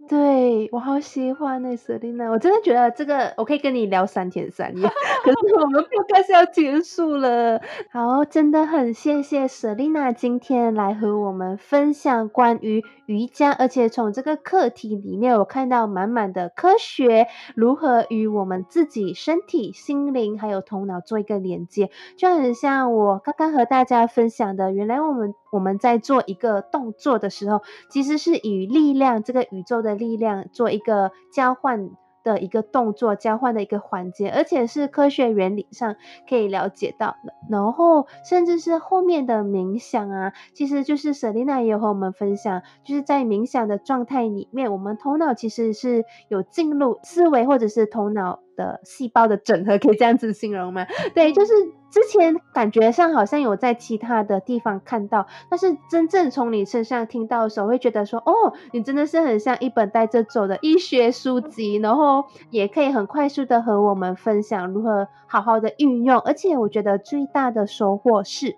[0.08, 4.88] 对，我好喜欢那 Selena，我真的觉得这个我可以跟你聊三天三夜。
[5.24, 25.34] 可是我们不开始要结束了，好，真的很谢谢 Selena 今天来和我们分享关于瑜伽，而且从这个课题里面，我看到满满的科学如何与我们自己身体、心灵还有头脑做一个连接，就很像我刚刚和大家分享的，原来我们。
[25.52, 31.90] 我们在做一个动作的时候，其实是以力量，这个宇宙的力量做一个交换
[32.24, 35.96] 的一个动作，交换的一个环节，而且是科学原理上
[36.28, 37.34] 可以了解到的。
[37.50, 48.40] 然后，甚至是后面的冥想啊，其实就是舍丽娜也有和我们分享，就是在冥想的状态里面，我们头脑其实是有进入思维或者是头脑。
[48.56, 50.86] 的细胞的整合，可以这样子形容吗？
[51.14, 51.54] 对，就是
[51.92, 68.58] 之前感觉上好像有在其他的地方看到，但是真正从你身上听到的时候，会觉得说，哦，你真的是很像一本带着走的医学书籍，然后也可以很快速的和我们分享如何好好的运用，而且我觉得最大的收获是。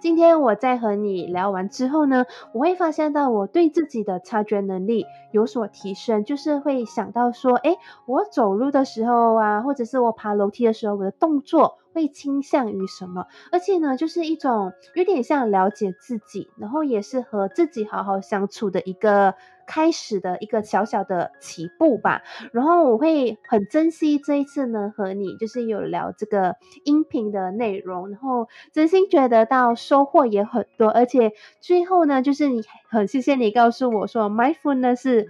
[0.00, 11.78] 今天我在和你聊完之后呢，我会发现到我对自己的察觉能力有所提升，就是会想到说，诶，我走路的时候啊，或者是我爬楼梯的时候，我的动作。
[11.94, 13.26] 会倾向于什么？
[13.52, 19.34] 而且呢，就是一种有点像了解自己，然后也是和自己好好相处的一个
[19.72, 22.22] 开始的一个小小的起步吧。
[22.52, 30.90] 然后我会很珍惜这一次呢，和你就是有聊这个音频的内容，然后真心觉得到收获也很多。
[30.90, 35.28] 而且最后呢，就是你很谢谢你告诉我说，mindfulness 是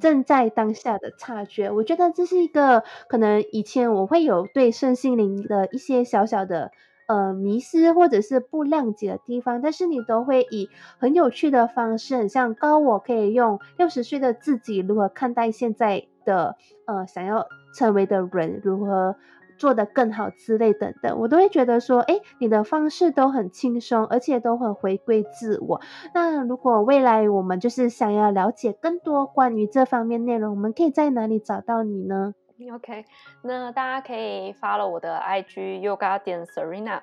[0.00, 1.70] 正在当下的察觉。
[1.70, 6.04] 我觉得这是一个可能以前我会有对身心灵的一些。
[6.10, 6.72] 小小的
[7.10, 10.68] 呃迷失或者是不谅解的地方，但是你都会以
[11.00, 16.54] 很有趣的方式，很像高我可以用六十岁的自己如何看待现在的
[16.86, 19.16] 呃想要成为的人，如何
[19.58, 25.80] 做得更好之类等等，我都会觉得说，诶，你的方式都很轻松，而且都很回归自我。
[26.14, 32.34] 那如果未来我们就是想要了解更多关于这方面内容，我们可以在哪里找到你呢
[32.74, 33.04] ？OK，
[33.42, 37.00] 那大家可以 follow 我的 IG Yoga 点 Serena，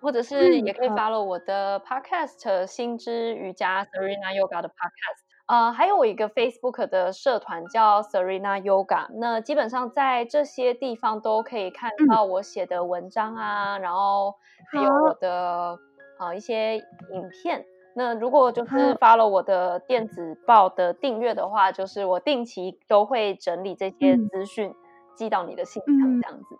[0.00, 5.24] 或者是也可以 follow 我的 Podcast、嗯、心之瑜伽 Serena Yoga 的 Podcast。
[5.46, 14.34] 呃，还有我一个 Facebook 的社团叫 Serena Yoga，那基本上在这些地方都可以看到我写的文章啊，嗯、然后
[14.72, 15.78] 还有我的
[16.18, 17.66] 呃一些影片。
[17.96, 24.74] 那如果就是 follow 我的电子报的订阅的话，就是我定期都会整理这些资讯，嗯、
[25.14, 26.56] 寄到你的信箱，这样子。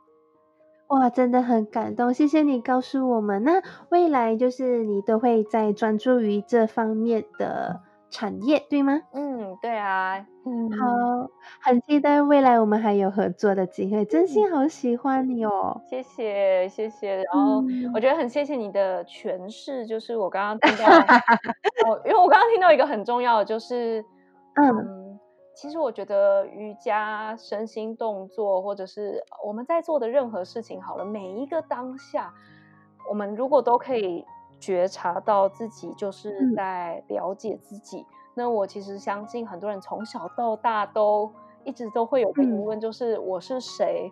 [0.89, 3.43] 哇，真的很感动，谢谢你告诉我们。
[3.43, 7.81] 那未来就是你都会在专注于这方面的
[8.11, 9.01] 产业，对吗？
[9.13, 10.27] 嗯，对啊。
[10.45, 11.31] 嗯，好，
[11.63, 14.05] 很期待未来我们还有合作的机会。
[14.05, 17.17] 真心好喜欢你哦，谢谢，谢谢。
[17.17, 20.85] 然后我觉得很谢谢你的诠释，就是我刚刚听到，
[21.89, 24.05] 哦，因为我刚刚听到一个很重要的，就是
[24.63, 25.04] 嗯。
[25.55, 32.35] 嗯其实我觉得瑜伽、身心动作，或者是我们在做的任何事情，好了，每一个当下，
[33.09, 34.25] 我们如果都可以
[34.59, 41.31] 觉察到自己就是在了解自己，嗯、那我其实相信很多人从小到大都
[41.63, 44.11] 一直都会有个疑问，就是我是谁？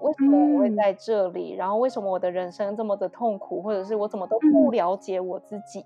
[0.00, 1.54] 为什么我会在这里？
[1.54, 3.60] 然后为什么我的人生这么的痛苦？
[3.60, 5.84] 或者是我怎么都不了解我自己？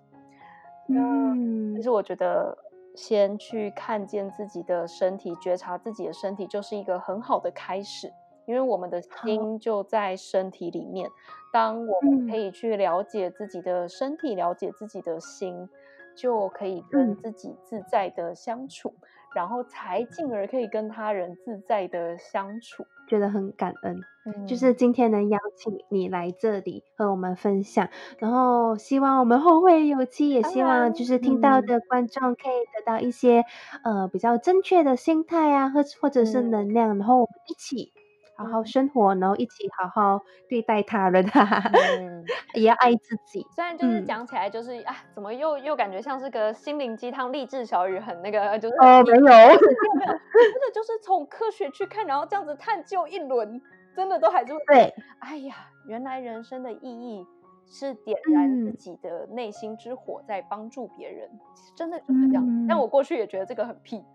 [1.74, 2.56] 其实我觉得。
[2.98, 8.12] 先去看见自己的身体，觉察自己的身体，就是一个很好的开始。
[8.44, 11.08] 因为我们的 心就在身体里面。
[11.52, 15.68] 当我们可以去了解自己的身体，了解自己的心，
[16.16, 18.92] 就可以跟自己自在的相处。
[19.38, 24.00] 然后才进而可以跟他人自在的相处，觉得很感恩。
[24.26, 33.44] 嗯，就是今天能邀请你来这里和我们分享，然后希望我们后会有期，也希望就是听到的观众可以得到一些、
[33.84, 37.92] 嗯、呃比较正确的心态啊，或或者是能量，嗯、然后我们一起。
[38.38, 42.24] 好好生活，然后一起好好对待他人，嗯，
[42.54, 43.44] 也要爱自己。
[43.50, 53.60] 虽然就是讲起来就是啊，怎么又又感觉像是个心灵鸡汤励志小语，很那个就是哦，没有， 没有，真的就是从科学去看，然后这样子探究一轮，
[53.96, 54.94] 真的都还是会对。
[55.18, 57.26] 哎呀，原来人生的意义
[57.66, 62.44] 是点燃自己的内心之火，在帮助别人，其实真的就是这样。
[62.46, 64.00] 嗯，但我过去也觉得这个很屁。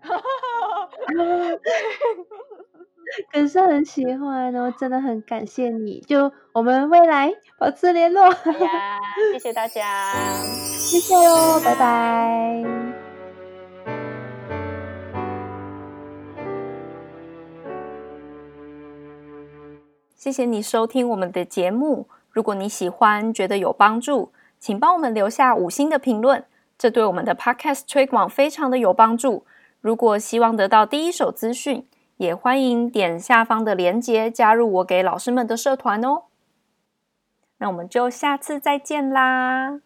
[3.32, 6.00] 可是很喜欢哦，真的很感谢你。
[6.06, 8.24] 就我们未来保持联络。
[8.24, 9.00] 呀，
[9.32, 10.14] 谢谢大家，
[10.78, 12.64] 谢谢喽，拜拜。
[20.14, 22.08] 谢谢你收听我们的节目。
[22.30, 26.44] 如果你喜欢，觉得有帮助，请帮我们留下五星的评论，
[26.78, 29.44] 这对我们的 Podcast 推广非常的有帮助。
[29.82, 31.86] 如果希望得到第一手资讯，
[32.16, 36.24] 也欢迎点下方的链接加入我给老师们的社团哦。
[37.58, 39.80] 那我们就下次再见啦。